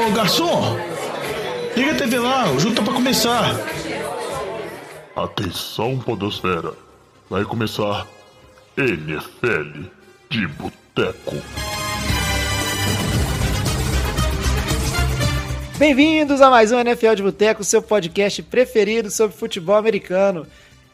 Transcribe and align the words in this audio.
Ô 0.00 0.12
garçom, 0.12 0.78
liga 1.76 1.92
a 1.92 1.94
TV 1.94 2.18
lá, 2.18 2.50
o 2.50 2.58
jogo 2.58 2.74
tá 2.74 2.82
pra 2.82 2.94
começar. 2.94 3.54
Atenção, 5.14 5.98
Podosfera. 5.98 6.72
Vai 7.28 7.44
começar 7.44 8.06
NFL 8.78 9.88
de 10.30 10.46
Boteco. 10.46 11.36
Bem-vindos 15.78 16.40
a 16.40 16.48
mais 16.48 16.72
um 16.72 16.78
NFL 16.78 17.14
de 17.16 17.22
Boteco, 17.22 17.62
seu 17.62 17.82
podcast 17.82 18.42
preferido 18.44 19.10
sobre 19.10 19.36
futebol 19.36 19.76
americano. 19.76 20.46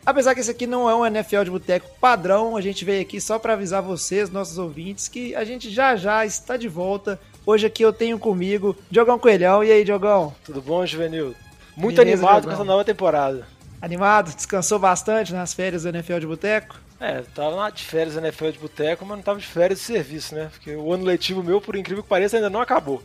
Apesar 0.05 0.35
que 0.35 0.41
esse 0.41 0.51
aqui 0.51 0.67
não 0.67 0.91
é 0.91 0.95
um 0.97 1.07
NFL 1.07 1.45
de 1.45 1.51
Boteco 1.53 1.89
padrão, 2.01 2.57
a 2.57 2.61
gente 2.61 2.85
veio 2.85 3.03
aqui 3.03 3.21
só 3.21 3.39
para 3.39 3.53
avisar 3.53 3.83
vocês, 3.83 4.31
nossos 4.31 4.59
ouvintes, 4.59 5.07
que 5.07 5.33
a 5.37 5.45
gente 5.45 5.71
já 5.71 5.95
já 5.95 6.27
está 6.27 6.57
de 6.57 6.67
volta. 6.67 7.21
Hoje 7.47 7.65
aqui 7.65 7.85
eu 7.85 7.93
tenho 7.93 8.19
comigo 8.19 8.77
Diogão 8.91 9.21
Coelhão. 9.21 9.63
E 9.63 9.71
aí, 9.71 9.85
Diogão? 9.85 10.35
Tudo 10.45 10.61
bom, 10.61 10.85
Juvenil? 10.85 11.33
Muito 11.77 11.99
Beleza, 11.99 12.17
animado 12.17 12.41
Diogão. 12.41 12.57
com 12.57 12.63
essa 12.63 12.65
nova 12.65 12.85
temporada. 12.85 13.47
Animado? 13.81 14.35
Descansou 14.35 14.81
bastante 14.81 15.33
nas 15.33 15.55
férias 15.55 15.85
do 15.85 15.91
NFL 15.91 16.19
de 16.19 16.27
Boteco? 16.27 16.81
É, 16.99 17.23
tava 17.35 17.51
lá 17.51 17.71
de 17.71 17.85
férias 17.85 18.17
na 18.17 18.23
NFL 18.23 18.51
de 18.51 18.59
boteco, 18.59 19.05
mas 19.05 19.19
não 19.19 19.23
tava 19.23 19.39
de 19.39 19.47
férias 19.47 19.79
de 19.79 19.85
serviço, 19.85 20.35
né? 20.35 20.49
Porque 20.51 20.75
o 20.75 20.93
ano 20.93 21.05
letivo 21.05 21.43
meu, 21.43 21.61
por 21.61 21.77
incrível 21.77 22.03
que 22.03 22.09
pareça, 22.09 22.37
ainda 22.37 22.51
não 22.51 22.61
acabou. 22.61 23.03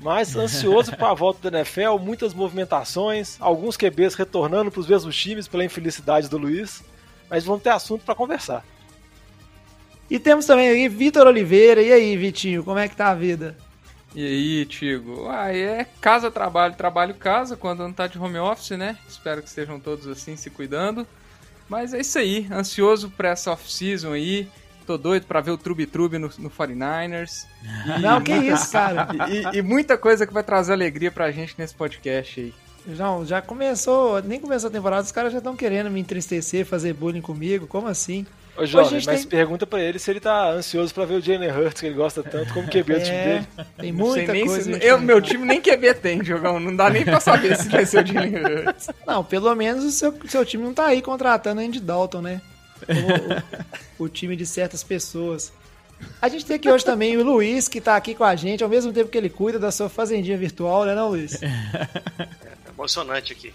Mas 0.00 0.34
ansioso 0.36 0.96
para 0.96 1.10
a 1.10 1.14
volta 1.14 1.48
da 1.48 1.58
NFL, 1.58 1.98
muitas 2.00 2.34
movimentações, 2.34 3.36
alguns 3.38 3.76
QBs 3.76 4.14
retornando 4.14 4.72
para 4.72 4.80
os 4.80 4.88
mesmos 4.88 5.14
times 5.14 5.46
pela 5.46 5.64
infelicidade 5.64 6.28
do 6.28 6.38
Luiz. 6.38 6.82
Mas 7.28 7.44
vamos 7.44 7.62
ter 7.62 7.70
assunto 7.70 8.02
para 8.04 8.14
conversar. 8.14 8.64
E 10.10 10.18
temos 10.18 10.46
também 10.46 10.68
aí 10.68 10.88
Vitor 10.88 11.26
Oliveira. 11.26 11.82
E 11.82 11.92
aí, 11.92 12.16
Vitinho, 12.16 12.64
como 12.64 12.78
é 12.78 12.88
que 12.88 12.96
tá 12.96 13.10
a 13.10 13.14
vida? 13.14 13.56
E 14.14 14.24
aí, 14.24 14.66
Tigo? 14.66 15.28
Ah, 15.28 15.52
é 15.52 15.86
casa, 16.00 16.30
trabalho, 16.30 16.74
trabalho, 16.74 17.14
casa, 17.14 17.56
quando 17.56 17.80
não 17.80 17.92
tá 17.92 18.06
de 18.06 18.18
home 18.18 18.38
office, 18.38 18.70
né? 18.70 18.96
Espero 19.08 19.42
que 19.42 19.48
estejam 19.48 19.80
todos 19.80 20.06
assim, 20.06 20.36
se 20.36 20.50
cuidando. 20.50 21.06
Mas 21.68 21.92
é 21.92 22.00
isso 22.00 22.18
aí, 22.18 22.46
ansioso 22.52 23.10
pra 23.10 23.30
essa 23.30 23.50
off-season 23.50 24.12
aí. 24.12 24.48
Tô 24.86 24.98
doido 24.98 25.26
pra 25.26 25.40
ver 25.40 25.50
o 25.50 25.58
Trube 25.58 25.86
Trube 25.86 26.18
no, 26.18 26.30
no 26.38 26.50
49ers. 26.50 27.46
E, 27.98 28.00
Não, 28.00 28.20
que 28.20 28.32
isso, 28.32 28.70
cara. 28.70 29.08
e, 29.28 29.58
e 29.58 29.62
muita 29.62 29.96
coisa 29.98 30.26
que 30.26 30.32
vai 30.32 30.42
trazer 30.42 30.74
alegria 30.74 31.10
pra 31.10 31.30
gente 31.32 31.54
nesse 31.58 31.74
podcast 31.74 32.40
aí. 32.40 32.54
Já, 32.94 33.24
já 33.24 33.42
começou, 33.42 34.22
nem 34.22 34.38
começou 34.38 34.68
a 34.68 34.72
temporada, 34.72 35.02
os 35.02 35.10
caras 35.10 35.32
já 35.32 35.38
estão 35.38 35.56
querendo 35.56 35.90
me 35.90 36.00
entristecer, 36.00 36.66
fazer 36.66 36.92
bullying 36.92 37.22
comigo. 37.22 37.66
Como 37.66 37.88
assim? 37.88 38.26
Ô, 38.56 38.64
Jovem, 38.64 39.02
mas 39.04 39.20
tem- 39.20 39.26
pergunta 39.28 39.66
para 39.66 39.80
ele 39.82 39.98
se 39.98 40.08
ele 40.10 40.20
tá 40.20 40.48
ansioso 40.50 40.94
para 40.94 41.04
ver 41.04 41.14
o 41.14 41.20
Jalen 41.20 41.50
Hurts, 41.50 41.80
que 41.80 41.86
ele 41.86 41.94
gosta 41.96 42.22
tanto, 42.22 42.54
como 42.54 42.68
QB 42.68 42.94
do 42.94 43.00
time 43.02 43.16
É, 43.16 43.24
dele. 43.24 43.46
tem 43.78 43.92
muita 43.92 44.32
nem 44.32 44.46
coisa. 44.46 44.78
se- 44.78 44.86
eu, 44.86 45.00
meu 45.00 45.20
time 45.20 45.44
nem 45.44 45.60
QB 45.60 45.94
tem, 45.94 46.24
jogão. 46.24 46.60
Não 46.60 46.74
dá 46.74 46.88
nem 46.88 47.04
pra 47.04 47.18
saber 47.18 47.56
se 47.56 47.68
vai 47.68 47.84
ser 47.84 48.04
o 48.04 48.06
Jalen 48.06 48.34
Hurts. 48.36 48.90
Não, 49.06 49.24
pelo 49.24 49.52
menos 49.56 49.84
o 49.84 49.90
seu, 49.90 50.14
seu 50.28 50.44
time 50.44 50.62
não 50.62 50.72
tá 50.72 50.86
aí 50.86 51.02
contratando 51.02 51.60
Andy 51.60 51.80
Dalton, 51.80 52.20
né? 52.22 52.40
O, 53.98 54.02
o- 54.02 54.04
o 54.04 54.08
time 54.08 54.36
de 54.36 54.46
certas 54.46 54.84
pessoas. 54.84 55.52
A 56.20 56.28
gente 56.28 56.44
tem 56.44 56.56
aqui 56.56 56.68
hoje 56.70 56.84
também 56.84 57.16
o 57.16 57.24
Luiz, 57.24 57.66
que 57.66 57.80
tá 57.80 57.96
aqui 57.96 58.14
com 58.14 58.24
a 58.24 58.36
gente, 58.36 58.62
ao 58.62 58.68
mesmo 58.70 58.92
tempo 58.92 59.08
que 59.10 59.16
ele 59.18 59.30
cuida 59.30 59.58
da 59.58 59.70
sua 59.72 59.88
fazendinha 59.88 60.36
virtual, 60.38 60.84
né, 60.84 60.94
não, 60.94 61.08
Luiz? 61.08 61.40
emocionante 62.68 63.32
aqui. 63.32 63.52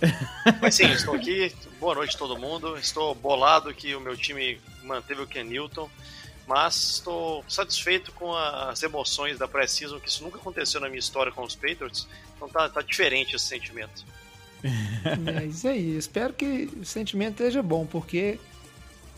Mas 0.60 0.74
sim, 0.74 0.90
estou 0.90 1.14
aqui. 1.14 1.54
Boa 1.80 1.94
noite 1.94 2.16
todo 2.16 2.38
mundo. 2.38 2.76
Estou 2.76 3.14
bolado 3.14 3.72
que 3.74 3.94
o 3.94 4.00
meu 4.00 4.16
time 4.16 4.60
manteve 4.82 5.22
o 5.22 5.26
Ken 5.26 5.44
Newton, 5.44 5.90
mas 6.46 6.76
estou 6.76 7.44
satisfeito 7.48 8.12
com 8.12 8.34
as 8.34 8.82
emoções 8.82 9.36
da 9.36 9.48
pré-season, 9.48 9.98
que 9.98 10.08
isso 10.08 10.22
nunca 10.22 10.38
aconteceu 10.38 10.80
na 10.80 10.88
minha 10.88 11.00
história 11.00 11.32
com 11.32 11.42
os 11.42 11.56
Patriots. 11.56 12.06
Então 12.36 12.48
tá, 12.48 12.68
tá 12.68 12.82
diferente 12.82 13.34
esse 13.34 13.46
sentimento. 13.46 14.04
É 15.40 15.44
isso 15.44 15.68
aí. 15.68 15.96
Espero 15.96 16.32
que 16.32 16.68
o 16.80 16.84
sentimento 16.84 17.32
esteja 17.32 17.62
bom, 17.62 17.86
porque 17.86 18.40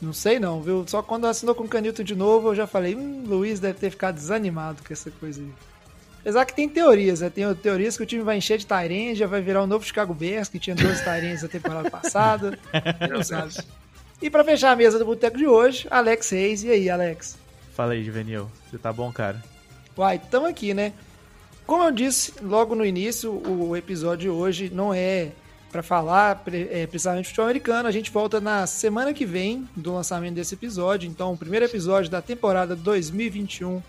não 0.01 0.13
sei 0.13 0.39
não, 0.39 0.61
viu? 0.61 0.85
Só 0.87 1.03
quando 1.03 1.27
assinou 1.27 1.55
com 1.55 1.65
o 1.65 1.69
Canilton 1.69 2.03
de 2.03 2.15
novo, 2.15 2.49
eu 2.49 2.55
já 2.55 2.67
falei, 2.67 2.95
hum, 2.95 3.25
Luiz 3.27 3.59
deve 3.59 3.79
ter 3.79 3.91
ficado 3.91 4.17
desanimado 4.17 4.83
com 4.83 4.93
essa 4.93 5.11
coisa 5.11 5.41
aí. 5.41 5.51
Apesar 6.29 6.45
que 6.45 6.53
tem 6.53 6.69
teorias, 6.69 7.23
né? 7.23 7.31
Tem 7.31 7.55
teorias 7.55 7.97
que 7.97 8.03
o 8.03 8.07
time 8.07 8.23
vai 8.23 8.37
encher 8.37 8.59
de 8.59 8.67
Tyrene, 8.67 9.15
já 9.15 9.27
vai 9.27 9.41
virar 9.41 9.63
o 9.63 9.67
novo 9.67 9.83
Chicago 9.83 10.13
Bears, 10.13 10.47
que 10.47 10.59
tinha 10.59 10.77
12 10.77 11.03
Tyrenes 11.03 11.41
na 11.41 11.49
temporada 11.49 11.91
passada. 11.91 12.59
Não 13.11 13.23
sabe. 13.23 13.55
E 14.21 14.29
pra 14.29 14.45
fechar 14.45 14.73
a 14.73 14.77
mesa 14.77 14.99
do 14.99 15.07
boteco 15.07 15.39
de 15.39 15.47
hoje, 15.47 15.89
Alex 15.91 16.29
Reis. 16.29 16.63
E 16.65 16.71
aí, 16.71 16.91
Alex? 16.91 17.39
Fala 17.73 17.95
aí, 17.95 18.05
Juvenil. 18.05 18.47
Você 18.71 18.77
tá 18.77 18.93
bom, 18.93 19.11
cara? 19.11 19.43
Uai, 19.97 20.21
tamo 20.31 20.45
aqui, 20.45 20.75
né? 20.75 20.93
Como 21.67 21.83
eu 21.83 21.91
disse 21.91 22.35
logo 22.43 22.75
no 22.75 22.85
início, 22.85 23.33
o 23.33 23.75
episódio 23.75 24.25
de 24.25 24.29
hoje 24.29 24.71
não 24.71 24.93
é 24.93 25.31
pra 25.73 25.83
falar 25.83 26.43
é, 26.53 26.87
precisamente 26.87 27.23
de 27.23 27.29
futebol 27.31 27.47
americano. 27.47 27.89
A 27.89 27.93
gente 27.93 28.11
volta 28.11 28.39
na 28.39 28.67
semana 28.67 29.15
que 29.15 29.25
vem 29.25 29.67
do 29.75 29.95
lançamento 29.95 30.35
desse 30.35 30.55
episódio. 30.55 31.09
Então, 31.09 31.33
o 31.33 31.39
primeiro 31.39 31.65
episódio 31.65 32.11
da 32.11 32.21
temporada 32.21 32.77
2021 32.77 33.83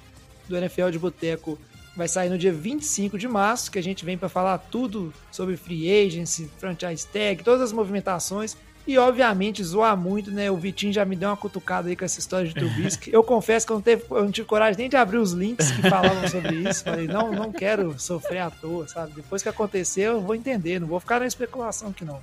do 0.48 0.56
NFL 0.56 0.90
de 0.90 1.00
Boteco 1.00 1.60
vai 2.00 2.08
sair 2.08 2.30
no 2.30 2.38
dia 2.38 2.54
25 2.54 3.18
de 3.18 3.28
março, 3.28 3.70
que 3.70 3.78
a 3.78 3.84
gente 3.84 4.06
vem 4.06 4.18
pra 4.18 4.30
falar 4.30 4.58
tudo 4.58 5.14
sobre 5.32 5.58
free 5.58 6.08
agency, 6.08 6.50
franchise 6.58 7.06
tag, 7.06 7.44
todas 7.44 7.62
as 7.62 7.72
movimentações. 7.74 8.56
E, 8.88 8.98
obviamente, 8.98 9.64
zoar 9.64 9.96
muito, 9.96 10.32
né? 10.32 10.50
O 10.50 10.56
Vitinho 10.56 10.94
já 10.94 11.06
me 11.06 11.16
deu 11.16 11.30
uma 11.30 11.38
cutucada 11.38 11.90
aí 11.90 11.96
com 11.96 12.06
essa 12.06 12.18
história 12.18 12.48
de 12.48 12.56
Trubisky. 12.56 13.12
Eu 13.14 13.24
confesso 13.24 13.68
que 13.68 13.72
eu 13.72 13.76
não, 13.76 13.82
teve, 13.84 14.04
eu 14.10 14.24
não 14.24 14.32
tive 14.32 14.48
coragem 14.48 14.80
nem 14.80 14.90
de 14.90 14.96
abrir 14.96 15.18
os 15.18 15.34
links 15.34 15.70
que 15.70 15.88
falavam 15.88 16.28
sobre 16.28 16.56
isso. 16.56 16.84
Falei, 16.86 17.06
não, 17.06 17.32
não 17.32 17.52
quero 17.52 18.00
sofrer 18.00 18.40
à 18.40 18.50
toa, 18.50 18.88
sabe? 18.88 19.12
Depois 19.14 19.44
que 19.44 19.50
acontecer, 19.50 20.04
eu 20.04 20.22
vou 20.22 20.34
entender, 20.34 20.80
não 20.80 20.88
vou 20.88 21.00
ficar 21.00 21.20
na 21.20 21.28
especulação 21.28 21.90
aqui 21.90 22.04
não. 22.04 22.20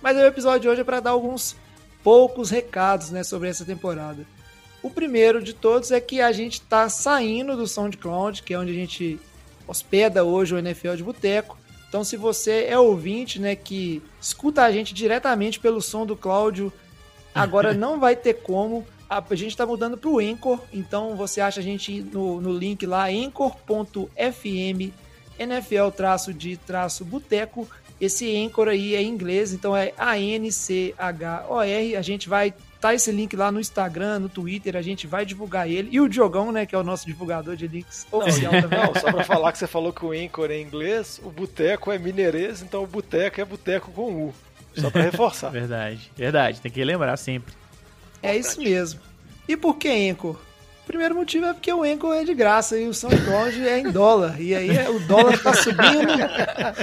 Mas 0.00 0.16
o 0.16 0.20
episódio 0.20 0.60
de 0.60 0.68
hoje 0.68 0.82
é 0.82 0.84
para 0.84 1.00
dar 1.00 1.10
alguns 1.10 1.56
poucos 2.04 2.50
recados, 2.50 3.10
né, 3.10 3.24
sobre 3.24 3.48
essa 3.48 3.64
temporada. 3.64 4.24
O 4.82 4.90
primeiro 4.90 5.42
de 5.42 5.52
todos 5.52 5.92
é 5.92 6.00
que 6.00 6.20
a 6.20 6.32
gente 6.32 6.54
está 6.54 6.88
saindo 6.88 7.56
do 7.56 7.68
SoundCloud, 7.68 8.42
que 8.42 8.52
é 8.52 8.58
onde 8.58 8.72
a 8.72 8.74
gente 8.74 9.20
hospeda 9.66 10.24
hoje 10.24 10.54
o 10.54 10.58
NFL 10.58 10.94
de 10.96 11.04
Boteco. 11.04 11.56
Então, 11.88 12.02
se 12.02 12.16
você 12.16 12.64
é 12.68 12.78
ouvinte, 12.78 13.38
né, 13.38 13.54
que 13.54 14.02
escuta 14.20 14.62
a 14.62 14.72
gente 14.72 14.92
diretamente 14.92 15.60
pelo 15.60 15.80
som 15.80 16.04
do 16.04 16.16
Cláudio, 16.16 16.72
agora 17.34 17.72
não 17.74 18.00
vai 18.00 18.16
ter 18.16 18.34
como. 18.34 18.84
A 19.08 19.22
gente 19.34 19.50
está 19.50 19.66
mudando 19.66 19.98
para 19.98 20.08
o 20.08 20.18
Anchor, 20.18 20.58
então 20.72 21.14
você 21.14 21.40
acha 21.40 21.60
a 21.60 21.62
gente 21.62 22.00
no, 22.00 22.40
no 22.40 22.50
link 22.50 22.86
lá, 22.86 23.08
anchor.fm, 23.08 24.90
NFL 25.38 25.90
traço 25.94 26.32
de 26.32 26.56
traço 26.56 27.04
boteco. 27.04 27.68
Esse 28.00 28.34
Anchor 28.42 28.68
aí 28.68 28.94
é 28.94 29.02
em 29.02 29.08
inglês, 29.08 29.52
então 29.52 29.76
é 29.76 29.92
A-N-C-H-O-R. 29.98 31.94
A 31.94 32.02
gente 32.02 32.26
vai 32.26 32.54
tá 32.82 32.92
esse 32.92 33.12
link 33.12 33.36
lá 33.36 33.52
no 33.52 33.60
Instagram, 33.60 34.18
no 34.18 34.28
Twitter, 34.28 34.76
a 34.76 34.82
gente 34.82 35.06
vai 35.06 35.24
divulgar 35.24 35.70
ele. 35.70 35.88
E 35.92 36.00
o 36.00 36.08
Diogão, 36.08 36.50
né, 36.50 36.66
que 36.66 36.74
é 36.74 36.78
o 36.78 36.82
nosso 36.82 37.06
divulgador 37.06 37.54
de 37.54 37.68
links 37.68 38.04
oficial 38.10 38.50
também. 38.60 38.76
Não, 38.76 38.92
só 39.00 39.12
pra 39.12 39.22
falar 39.22 39.52
que 39.52 39.58
você 39.58 39.68
falou 39.68 39.92
que 39.92 40.04
o 40.04 40.10
Anchor 40.10 40.50
é 40.50 40.60
inglês, 40.60 41.20
o 41.22 41.30
boteco 41.30 41.92
é 41.92 41.98
mineirês, 41.98 42.60
então 42.60 42.82
o 42.82 42.86
boteco 42.86 43.40
é 43.40 43.44
boteco 43.44 43.92
com 43.92 44.26
U. 44.26 44.34
Só 44.76 44.90
pra 44.90 45.02
reforçar. 45.02 45.50
Verdade, 45.52 46.10
verdade. 46.16 46.60
Tem 46.60 46.72
que 46.72 46.82
lembrar 46.82 47.16
sempre. 47.16 47.54
É 48.20 48.36
isso 48.36 48.60
mesmo. 48.60 49.00
E 49.46 49.56
por 49.56 49.76
que 49.76 50.10
Anchor? 50.10 50.36
O 50.82 50.86
primeiro 50.86 51.14
motivo 51.14 51.46
é 51.46 51.52
porque 51.52 51.72
o 51.72 51.84
Anchor 51.84 52.12
é 52.12 52.24
de 52.24 52.34
graça 52.34 52.76
e 52.76 52.88
o 52.88 52.92
SoundCloud 52.92 53.68
é 53.68 53.78
em 53.78 53.90
dólar. 53.92 54.40
E 54.40 54.52
aí 54.52 54.68
o 54.88 54.98
dólar 55.06 55.40
tá 55.40 55.54
subindo 55.54 56.12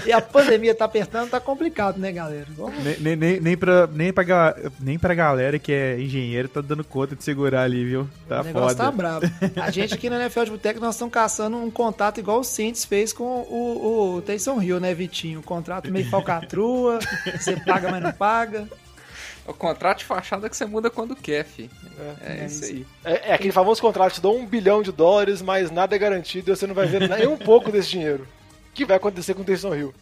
e 0.05 0.11
a 0.11 0.21
pandemia 0.21 0.73
tá 0.73 0.85
apertando, 0.85 1.29
tá 1.29 1.39
complicado, 1.39 1.97
né, 1.97 2.09
galera? 2.09 2.47
Vamos... 2.55 2.81
Nem, 2.81 3.17
nem, 3.17 3.39
nem, 3.41 3.57
pra, 3.57 3.87
nem, 3.87 4.13
pra, 4.13 4.55
nem 4.79 4.97
pra 4.97 5.13
galera 5.13 5.59
que 5.59 5.73
é 5.73 5.99
engenheiro 5.99 6.47
tá 6.47 6.61
dando 6.61 6.83
conta 6.83 7.13
de 7.13 7.23
segurar 7.23 7.63
ali, 7.63 7.83
viu? 7.83 8.09
Tá 8.27 8.39
o 8.39 8.43
negócio 8.45 8.77
foda. 8.77 8.83
tá 8.85 8.91
bravo. 8.91 9.25
A 9.61 9.69
gente 9.69 9.93
aqui 9.93 10.09
no 10.09 10.15
NFL 10.15 10.43
de 10.45 10.51
Boteco, 10.51 10.79
nós 10.79 10.95
estamos 10.95 11.13
caçando 11.13 11.57
um 11.57 11.69
contato 11.69 12.19
igual 12.19 12.39
o 12.39 12.43
Saints 12.43 12.85
fez 12.85 13.11
com 13.11 13.23
o, 13.23 14.15
o 14.15 14.21
Taysom 14.21 14.61
Hill, 14.61 14.79
né, 14.79 14.93
Vitinho? 14.93 15.39
Um 15.39 15.43
contrato 15.43 15.91
meio 15.91 16.07
falcatrua, 16.09 16.99
você 17.37 17.57
paga, 17.57 17.91
mas 17.91 18.01
não 18.01 18.13
paga. 18.13 18.65
O 19.47 19.53
contrato 19.53 19.99
de 19.99 20.05
fachada 20.05 20.47
que 20.49 20.55
você 20.55 20.65
muda 20.65 20.89
quando 20.89 21.15
quer, 21.15 21.43
fi. 21.43 21.69
É, 22.21 22.41
É 22.41 22.45
isso 22.45 22.63
isso. 22.65 22.73
aí. 22.73 22.85
É, 23.03 23.29
é 23.29 23.33
aquele 23.33 23.51
famoso 23.51 23.81
contrato 23.81 24.09
que 24.11 24.19
te 24.19 24.21
dá 24.21 24.29
um 24.29 24.45
bilhão 24.45 24.81
de 24.83 24.91
dólares, 24.91 25.41
mas 25.41 25.71
nada 25.71 25.95
é 25.95 25.99
garantido 25.99 26.51
e 26.51 26.55
você 26.55 26.67
não 26.67 26.75
vai 26.75 26.85
ver 26.87 27.09
nem 27.09 27.27
um 27.27 27.35
pouco 27.37 27.71
desse 27.71 27.89
dinheiro. 27.89 28.27
O 28.69 28.73
que 28.73 28.85
vai 28.85 28.97
acontecer 28.97 29.33
com 29.33 29.41
o 29.41 29.45
Taysom 29.45 29.73
Hill? 29.75 29.93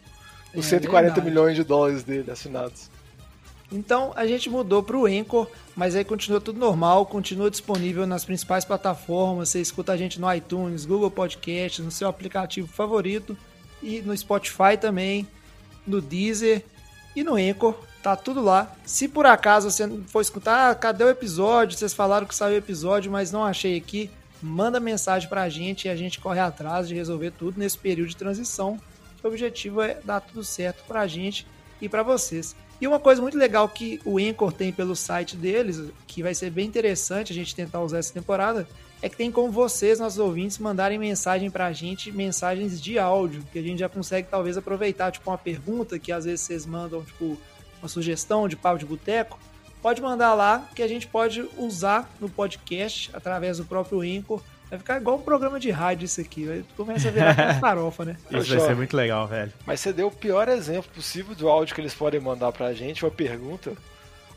Os 0.54 0.66
É 0.66 0.68
140 0.70 1.06
verdade. 1.14 1.26
milhões 1.28 1.56
de 1.56 1.64
dólares 1.64 2.02
dele 2.02 2.30
assinados. 2.30 2.90
Então 3.70 4.12
a 4.16 4.26
gente 4.26 4.48
mudou 4.48 4.82
para 4.82 4.96
o 4.96 5.04
Anchor, 5.06 5.46
mas 5.76 5.94
aí 5.94 6.02
continua 6.04 6.40
tudo 6.40 6.58
normal, 6.58 7.04
continua 7.06 7.50
disponível 7.50 8.06
nas 8.06 8.24
principais 8.24 8.64
plataformas. 8.64 9.50
Você 9.50 9.60
escuta 9.60 9.92
a 9.92 9.96
gente 9.96 10.18
no 10.20 10.32
iTunes, 10.32 10.86
Google 10.86 11.10
Podcast, 11.10 11.82
no 11.82 11.90
seu 11.90 12.08
aplicativo 12.08 12.66
favorito 12.68 13.36
e 13.82 14.00
no 14.00 14.16
Spotify 14.16 14.76
também, 14.80 15.26
no 15.86 16.00
Deezer 16.00 16.64
e 17.14 17.22
no 17.22 17.34
Anchor. 17.34 17.74
Tá 18.08 18.16
tudo 18.16 18.42
lá. 18.42 18.74
Se 18.86 19.06
por 19.06 19.26
acaso 19.26 19.70
você 19.70 19.86
for 20.06 20.22
escutar, 20.22 20.70
ah, 20.70 20.74
cadê 20.74 21.04
o 21.04 21.10
episódio? 21.10 21.76
Vocês 21.76 21.92
falaram 21.92 22.26
que 22.26 22.34
saiu 22.34 22.54
o 22.54 22.56
episódio, 22.56 23.12
mas 23.12 23.30
não 23.30 23.44
achei 23.44 23.76
aqui. 23.76 24.10
manda 24.40 24.80
mensagem 24.80 25.28
pra 25.28 25.46
gente 25.50 25.84
e 25.84 25.90
a 25.90 25.94
gente 25.94 26.18
corre 26.18 26.40
atrás 26.40 26.88
de 26.88 26.94
resolver 26.94 27.32
tudo 27.32 27.58
nesse 27.60 27.76
período 27.76 28.08
de 28.08 28.16
transição. 28.16 28.80
O 29.22 29.28
objetivo 29.28 29.82
é 29.82 29.98
dar 30.02 30.22
tudo 30.22 30.42
certo 30.42 30.84
pra 30.88 31.06
gente 31.06 31.46
e 31.82 31.86
pra 31.86 32.02
vocês. 32.02 32.56
E 32.80 32.88
uma 32.88 32.98
coisa 32.98 33.20
muito 33.20 33.36
legal 33.36 33.68
que 33.68 34.00
o 34.06 34.16
Anchor 34.16 34.52
tem 34.54 34.72
pelo 34.72 34.96
site 34.96 35.36
deles, 35.36 35.78
que 36.06 36.22
vai 36.22 36.34
ser 36.34 36.48
bem 36.48 36.66
interessante 36.66 37.34
a 37.34 37.36
gente 37.36 37.54
tentar 37.54 37.82
usar 37.82 37.98
essa 37.98 38.14
temporada, 38.14 38.66
é 39.02 39.10
que 39.10 39.18
tem 39.18 39.30
como 39.30 39.52
vocês, 39.52 39.98
nossos 39.98 40.18
ouvintes, 40.18 40.56
mandarem 40.56 40.98
mensagem 40.98 41.50
pra 41.50 41.74
gente, 41.74 42.10
mensagens 42.10 42.80
de 42.80 42.98
áudio, 42.98 43.44
que 43.52 43.58
a 43.58 43.62
gente 43.62 43.80
já 43.80 43.88
consegue 43.88 44.28
talvez 44.30 44.56
aproveitar, 44.56 45.12
tipo 45.12 45.28
uma 45.28 45.36
pergunta 45.36 45.98
que 45.98 46.10
às 46.10 46.24
vezes 46.24 46.40
vocês 46.40 46.64
mandam, 46.64 47.04
tipo 47.04 47.36
uma 47.82 47.88
sugestão 47.88 48.48
de 48.48 48.56
papo 48.56 48.78
de 48.78 48.84
boteco, 48.86 49.38
pode 49.82 50.00
mandar 50.02 50.34
lá 50.34 50.66
que 50.74 50.82
a 50.82 50.88
gente 50.88 51.06
pode 51.06 51.48
usar 51.56 52.10
no 52.20 52.28
podcast 52.28 53.10
através 53.12 53.58
do 53.58 53.64
próprio 53.64 54.00
Anchor. 54.00 54.40
Vai 54.70 54.78
ficar 54.78 55.00
igual 55.00 55.16
um 55.16 55.22
programa 55.22 55.58
de 55.58 55.70
rádio 55.70 56.04
isso 56.04 56.20
aqui. 56.20 56.44
Vai- 56.44 56.64
Começa 56.76 57.08
a 57.08 57.10
virar 57.10 57.34
farofa, 57.60 58.04
né? 58.04 58.16
Isso 58.30 58.48
vai 58.54 58.60
ser 58.60 58.74
muito 58.76 58.94
legal, 58.96 59.26
velho. 59.26 59.52
Mas 59.66 59.80
você 59.80 59.92
deu 59.92 60.08
o 60.08 60.12
pior 60.12 60.46
exemplo 60.48 60.90
possível 60.94 61.34
do 61.34 61.48
áudio 61.48 61.74
que 61.74 61.80
eles 61.80 61.94
podem 61.94 62.20
mandar 62.20 62.52
pra 62.52 62.74
gente, 62.74 63.04
uma 63.04 63.10
pergunta. 63.10 63.72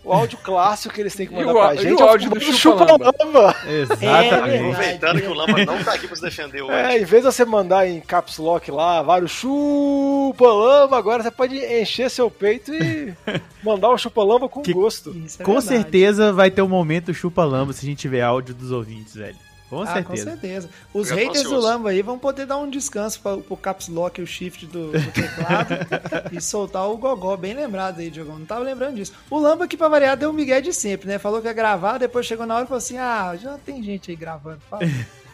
O 0.03 0.11
áudio 0.11 0.37
clássico 0.39 0.93
que 0.95 0.99
eles 1.01 1.13
têm 1.13 1.27
que 1.27 1.33
E 1.33 1.37
mandar 1.37 1.51
o 1.51 1.55
pra 1.61 1.75
e 1.75 1.77
gente 1.77 2.01
o 2.01 2.05
é 2.05 2.09
áudio 2.09 2.29
do 2.31 2.39
famoso 2.39 2.57
Chupa-Lamba. 2.57 3.05
Chupa-Lamba. 3.05 3.55
Exatamente. 3.67 4.07
verdade. 4.09 4.57
Aproveitando 4.57 5.21
que 5.21 5.27
o 5.27 5.33
Lamba 5.33 5.65
não 5.65 5.83
tá 5.83 5.93
aqui 5.93 6.07
pra 6.07 6.15
se 6.15 6.21
defender 6.23 6.61
hoje. 6.63 6.73
É, 6.73 6.99
em 6.99 7.05
vez 7.05 7.23
de 7.23 7.31
você 7.31 7.45
mandar 7.45 7.87
em 7.87 7.99
caps 8.01 8.37
lock 8.39 8.71
lá, 8.71 9.01
vários 9.03 9.31
chupa-lamba, 9.31 10.97
agora 10.97 11.21
você 11.23 11.31
pode 11.31 11.55
encher 11.57 12.09
seu 12.09 12.29
peito 12.31 12.73
e 12.73 13.13
mandar 13.63 13.89
o 13.89 13.97
chupa-lamba 13.97 14.49
com 14.49 14.61
Que- 14.61 14.73
gosto. 14.73 15.09
É 15.11 15.43
Com 15.43 15.53
verdade. 15.53 15.65
certeza 15.67 16.33
vai 16.33 16.49
ter 16.49 16.61
um 16.61 16.67
momento 16.67 17.13
chupa-lamba 17.13 17.71
se 17.73 17.85
a 17.85 17.89
gente 17.89 17.99
tiver 17.99 18.21
áudio 18.21 18.53
dos 18.55 18.71
ouvintes, 18.71 19.13
velho. 19.15 19.35
Com 19.71 19.83
Ah, 19.83 20.03
com 20.03 20.15
certeza. 20.15 20.29
certeza. 20.31 20.69
Os 20.93 21.09
Eu 21.09 21.17
já 21.17 21.23
haters 21.23 21.45
do. 21.45 21.57
Lamba 21.57 21.89
aí 21.91 22.01
vão 22.01 22.19
poder 22.19 22.45
dar 22.45 22.57
um 22.57 22.69
descanso 22.69 23.21
pra, 23.21 23.37
pro 23.37 23.55
caps 23.55 23.87
lock 23.87 24.19
e 24.19 24.23
o 24.23 24.27
shift 24.27 24.65
do, 24.65 24.91
do 24.91 25.11
teclado 25.13 25.73
e 26.31 26.41
soltar 26.41 26.87
o 26.89 26.97
gogó. 26.97 27.37
Bem 27.37 27.53
lembrado 27.53 27.99
aí, 27.99 28.09
Diogão. 28.11 28.37
Não 28.37 28.45
tava 28.45 28.65
lembrando 28.65 28.95
disso. 28.97 29.13
O 29.29 29.39
Lamba, 29.39 29.67
que 29.69 29.77
pra 29.77 29.87
variar, 29.87 30.17
deu 30.17 30.29
um 30.29 30.33
migué 30.33 30.59
de 30.59 30.73
sempre, 30.73 31.07
né? 31.07 31.17
Falou 31.17 31.41
que 31.41 31.47
ia 31.47 31.53
gravar, 31.53 31.97
depois 31.97 32.25
chegou 32.25 32.45
na 32.45 32.55
hora 32.55 32.65
e 32.65 32.67
falou 32.67 32.79
assim: 32.79 32.97
ah, 32.97 33.33
já 33.41 33.57
tem 33.57 33.81
gente 33.81 34.11
aí 34.11 34.17
gravando. 34.17 34.59
Fala. 34.69 34.83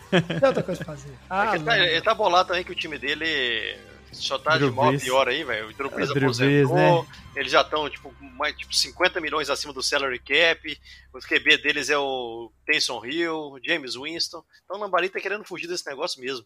Tem 0.10 0.48
outra 0.48 0.64
coisa 0.64 0.86
pra 0.86 0.94
fazer. 0.96 1.10
É 1.10 1.14
Ah, 1.30 1.48
que 1.48 1.56
ele, 1.58 1.64
tá, 1.66 1.78
ele 1.80 2.02
tá 2.02 2.14
bolado 2.14 2.48
também 2.48 2.64
que 2.64 2.72
o 2.72 2.76
time 2.76 2.98
dele 2.98 3.76
só 4.12 4.38
tá 4.38 4.58
Drew 4.58 4.70
de 4.70 4.76
mal 4.76 4.98
pior 4.98 5.28
aí, 5.28 5.44
velho. 5.44 5.70
O 5.70 5.74
Drew 5.74 5.90
Brees 5.90 6.10
aposentou, 6.12 6.76
né? 6.76 7.08
eles 7.36 7.52
já 7.52 7.62
estão 7.62 7.90
tipo, 7.90 8.14
mais, 8.20 8.56
tipo 8.56 8.76
50 8.76 9.20
milhões 9.22 9.50
acima 9.50 9.74
do 9.74 9.84
salary 9.84 10.20
cap, 10.20 10.80
o 11.14 11.20
QB 11.20 11.58
deles 11.58 11.90
é 11.90 11.98
o 11.98 12.52
Taysom 12.66 13.06
Hill, 13.06 13.60
James 13.64 13.96
Winston. 13.96 14.44
Então 14.64 14.78
o 14.78 14.80
Lambari 14.80 15.10
tá 15.10 15.20
querendo 15.20 15.44
fugir 15.44 15.68
desse 15.68 15.88
negócio 15.88 16.22
mesmo. 16.22 16.46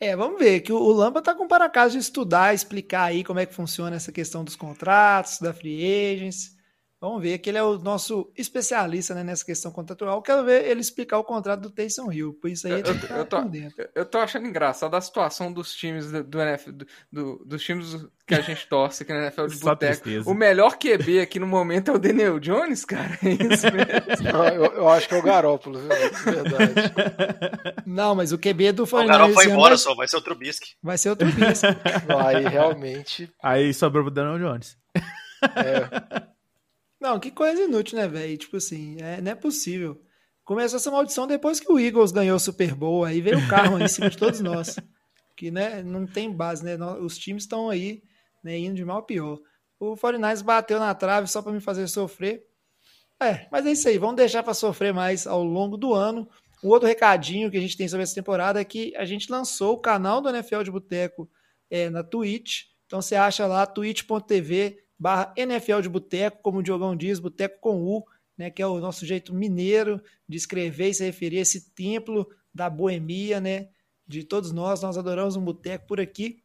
É, 0.00 0.16
vamos 0.16 0.38
ver, 0.38 0.60
que 0.60 0.72
o, 0.72 0.76
o 0.76 0.92
Lamba 0.92 1.22
tá 1.22 1.34
com 1.34 1.46
para 1.46 1.68
casa 1.68 1.92
de 1.92 1.98
estudar, 1.98 2.54
explicar 2.54 3.04
aí 3.04 3.22
como 3.22 3.40
é 3.40 3.46
que 3.46 3.54
funciona 3.54 3.96
essa 3.96 4.12
questão 4.12 4.44
dos 4.44 4.56
contratos, 4.56 5.38
da 5.38 5.52
free 5.52 6.14
agents. 6.14 6.53
Vamos 7.04 7.22
ver 7.22 7.36
que 7.38 7.50
ele 7.50 7.58
é 7.58 7.62
o 7.62 7.76
nosso 7.78 8.32
especialista 8.34 9.14
né, 9.14 9.22
nessa 9.22 9.44
questão 9.44 9.70
contratual. 9.70 10.22
Quero 10.22 10.42
ver 10.44 10.64
ele 10.66 10.80
explicar 10.80 11.18
o 11.18 11.24
contrato 11.24 11.60
do 11.60 11.70
Taysom 11.70 12.10
Hill. 12.10 12.32
Por 12.40 12.48
isso 12.50 12.66
aí 12.66 12.72
Eu- 12.72 12.78
ele 12.78 12.88
eu- 13.10 13.16
eu 13.18 13.24
tô- 13.26 13.42
dentro. 13.42 13.88
Eu- 13.94 14.06
tô 14.06 14.16
achando 14.18 14.46
engraçado 14.46 14.94
a 14.94 15.00
situação 15.02 15.52
dos 15.52 15.74
times 15.74 16.10
do, 16.10 16.24
do 16.24 16.40
NFL, 16.40 16.70
do- 16.72 16.86
do- 17.12 17.44
dos 17.44 17.62
times 17.62 17.94
que 18.26 18.34
a 18.34 18.40
gente 18.40 18.66
torce 18.66 19.02
aqui 19.02 19.12
na 19.12 19.24
NFL 19.24 19.46
de 19.48 19.56
boteco. 19.60 20.08
O 20.24 20.32
melhor 20.32 20.78
QB 20.78 21.20
aqui 21.20 21.38
no 21.38 21.46
momento 21.46 21.90
é 21.90 21.94
o 21.94 21.98
Daniel 21.98 22.40
Jones, 22.40 22.84
cara. 22.86 23.18
É 23.22 23.30
isso 23.32 23.66
mesmo. 23.66 23.84
Não, 24.32 24.48
eu, 24.48 24.64
eu 24.76 24.88
acho 24.88 25.06
que 25.06 25.14
é 25.14 25.18
o 25.18 25.22
Garópolo, 25.22 25.78
viu? 25.80 25.88
Verdade. 25.88 26.74
Não, 27.86 28.14
mas 28.14 28.32
o 28.32 28.38
QB 28.38 28.72
do 28.72 28.84
O 28.84 28.88
49 28.88 29.08
Garoppolo 29.12 29.34
foi 29.34 29.44
ano 29.44 29.52
embora 29.52 29.70
vai, 29.74 29.78
só, 29.78 29.94
vai 29.94 30.08
ser 30.08 30.16
o 30.16 30.22
Trubisky. 30.22 30.70
vai 30.82 30.96
ser 30.96 31.10
o 31.10 31.16
Trubisky. 31.16 31.66
Aí 32.26 32.44
realmente. 32.48 33.30
Aí 33.42 33.74
sobrou 33.74 34.04
pro 34.04 34.10
Daniel 34.14 34.38
Jones. 34.38 34.76
É, 35.56 36.22
Não, 37.04 37.20
que 37.20 37.30
coisa 37.30 37.64
inútil, 37.64 37.98
né, 37.98 38.08
velho? 38.08 38.34
Tipo 38.38 38.56
assim, 38.56 38.96
é, 38.98 39.20
não 39.20 39.32
é 39.32 39.34
possível. 39.34 40.00
Começou 40.42 40.78
essa 40.78 40.90
maldição 40.90 41.26
depois 41.26 41.60
que 41.60 41.70
o 41.70 41.78
Eagles 41.78 42.10
ganhou 42.10 42.34
o 42.34 42.40
Super 42.40 42.74
Bowl, 42.74 43.04
aí 43.04 43.20
veio 43.20 43.38
o 43.38 43.46
carro 43.46 43.78
em 43.78 43.86
cima 43.86 44.08
de 44.08 44.16
todos 44.16 44.40
nós. 44.40 44.76
Que, 45.36 45.50
né, 45.50 45.82
não 45.82 46.06
tem 46.06 46.30
base, 46.32 46.64
né? 46.64 46.76
Os 47.00 47.18
times 47.18 47.42
estão 47.42 47.68
aí, 47.68 48.04
né, 48.42 48.56
indo 48.56 48.76
de 48.76 48.84
mal 48.84 48.98
a 48.98 49.02
pior. 49.02 49.40
O 49.80 49.96
49ers 49.96 50.44
bateu 50.44 50.78
na 50.78 50.94
trave 50.94 51.26
só 51.26 51.42
para 51.42 51.50
me 51.50 51.60
fazer 51.60 51.88
sofrer. 51.88 52.46
É, 53.20 53.48
mas 53.50 53.66
é 53.66 53.72
isso 53.72 53.88
aí, 53.88 53.98
vamos 53.98 54.14
deixar 54.14 54.44
para 54.44 54.54
sofrer 54.54 54.94
mais 54.94 55.26
ao 55.26 55.42
longo 55.42 55.76
do 55.76 55.92
ano. 55.92 56.28
O 56.62 56.68
outro 56.68 56.86
recadinho 56.86 57.50
que 57.50 57.56
a 57.56 57.60
gente 57.60 57.76
tem 57.76 57.88
sobre 57.88 58.04
essa 58.04 58.14
temporada 58.14 58.60
é 58.60 58.64
que 58.64 58.94
a 58.96 59.04
gente 59.04 59.28
lançou 59.28 59.74
o 59.74 59.80
canal 59.80 60.20
do 60.20 60.28
NFL 60.28 60.62
de 60.62 60.70
Boteco 60.70 61.28
é, 61.68 61.90
na 61.90 62.04
Twitch. 62.04 62.66
Então 62.86 63.02
você 63.02 63.16
acha 63.16 63.44
lá 63.44 63.66
twitch.tv 63.66 64.83
barra 64.98 65.32
NFL 65.36 65.80
de 65.80 65.88
Boteco, 65.88 66.38
como 66.42 66.58
o 66.58 66.62
Diogão 66.62 66.96
diz, 66.96 67.18
Boteco 67.18 67.58
com 67.60 67.82
U, 67.82 68.04
né, 68.36 68.50
que 68.50 68.62
é 68.62 68.66
o 68.66 68.78
nosso 68.80 69.06
jeito 69.06 69.34
mineiro 69.34 70.00
de 70.28 70.36
escrever 70.36 70.90
e 70.90 70.94
se 70.94 71.04
referir 71.04 71.38
a 71.38 71.42
esse 71.42 71.70
templo 71.72 72.28
da 72.52 72.68
boemia, 72.68 73.40
né, 73.40 73.68
de 74.06 74.24
todos 74.24 74.52
nós, 74.52 74.82
nós 74.82 74.98
adoramos 74.98 75.36
um 75.36 75.44
boteco 75.44 75.86
por 75.86 76.00
aqui. 76.00 76.42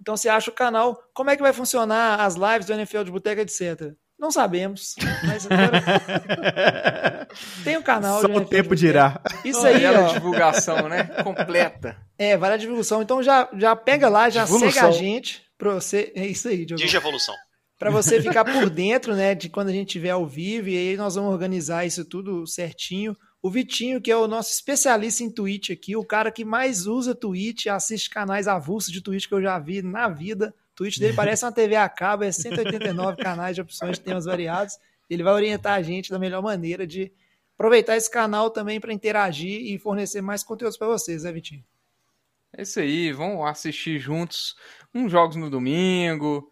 Então 0.00 0.16
você 0.16 0.28
acha 0.28 0.50
o 0.50 0.54
canal, 0.54 1.00
como 1.14 1.30
é 1.30 1.36
que 1.36 1.42
vai 1.42 1.52
funcionar 1.52 2.20
as 2.20 2.34
lives 2.34 2.66
do 2.66 2.72
NFL 2.72 3.04
de 3.04 3.10
Boteco, 3.12 3.40
etc. 3.40 3.94
Não 4.18 4.30
sabemos, 4.30 4.94
mas 5.26 5.46
agora 5.46 7.28
tem 7.64 7.76
o 7.76 7.82
canal. 7.82 8.20
Só 8.20 8.28
o 8.28 8.44
tempo 8.44 8.74
dirá. 8.76 9.20
Isso 9.44 9.66
aí, 9.66 9.80
Bela 9.80 10.08
ó. 10.08 10.12
divulgação, 10.12 10.88
né? 10.88 11.04
Completa. 11.24 11.96
É, 12.16 12.36
vale 12.36 12.54
a 12.54 12.56
divulgação. 12.56 13.02
Então 13.02 13.22
já, 13.22 13.48
já 13.56 13.74
pega 13.74 14.08
lá, 14.08 14.30
já 14.30 14.44
Divulgação. 14.44 14.72
segue 14.72 14.86
a 14.86 14.90
gente. 14.92 15.42
Pra 15.58 15.74
você, 15.74 16.12
é 16.14 16.26
isso 16.26 16.48
aí, 16.48 16.64
Diogo. 16.64 16.80
Digi 16.80 16.96
Evolução. 16.96 17.34
Pra 17.82 17.90
você 17.90 18.22
ficar 18.22 18.44
por 18.44 18.70
dentro, 18.70 19.16
né, 19.16 19.34
de 19.34 19.48
quando 19.48 19.70
a 19.70 19.72
gente 19.72 19.88
estiver 19.88 20.10
ao 20.10 20.24
vivo. 20.24 20.68
E 20.68 20.76
aí 20.76 20.96
nós 20.96 21.16
vamos 21.16 21.32
organizar 21.32 21.84
isso 21.84 22.04
tudo 22.04 22.46
certinho. 22.46 23.16
O 23.42 23.50
Vitinho, 23.50 24.00
que 24.00 24.08
é 24.08 24.16
o 24.16 24.28
nosso 24.28 24.52
especialista 24.52 25.24
em 25.24 25.28
Twitch 25.28 25.70
aqui, 25.70 25.96
o 25.96 26.04
cara 26.04 26.30
que 26.30 26.44
mais 26.44 26.86
usa 26.86 27.12
Twitch, 27.12 27.66
assiste 27.66 28.08
canais 28.08 28.46
avulsos 28.46 28.92
de 28.92 29.00
Twitch 29.00 29.26
que 29.26 29.34
eu 29.34 29.42
já 29.42 29.58
vi 29.58 29.82
na 29.82 30.08
vida. 30.08 30.54
O 30.74 30.76
Twitch 30.76 30.98
dele 30.98 31.12
parece 31.12 31.44
uma 31.44 31.50
TV 31.50 31.74
a 31.74 31.88
cabo, 31.88 32.22
é 32.22 32.30
189 32.30 33.16
canais 33.16 33.56
de 33.56 33.62
opções 33.62 33.98
de 33.98 34.04
temas 34.04 34.26
variados. 34.26 34.78
Ele 35.10 35.24
vai 35.24 35.32
orientar 35.32 35.72
a 35.72 35.82
gente 35.82 36.08
da 36.08 36.20
melhor 36.20 36.40
maneira 36.40 36.86
de 36.86 37.10
aproveitar 37.56 37.96
esse 37.96 38.08
canal 38.08 38.48
também 38.48 38.78
para 38.78 38.92
interagir 38.92 39.60
e 39.60 39.76
fornecer 39.76 40.20
mais 40.20 40.44
conteúdos 40.44 40.78
para 40.78 40.86
vocês, 40.86 41.24
né, 41.24 41.32
Vitinho? 41.32 41.64
É 42.56 42.62
isso 42.62 42.78
aí, 42.78 43.12
vão 43.12 43.44
assistir 43.44 43.98
juntos 43.98 44.54
uns 44.94 45.10
jogos 45.10 45.34
no 45.34 45.50
domingo. 45.50 46.48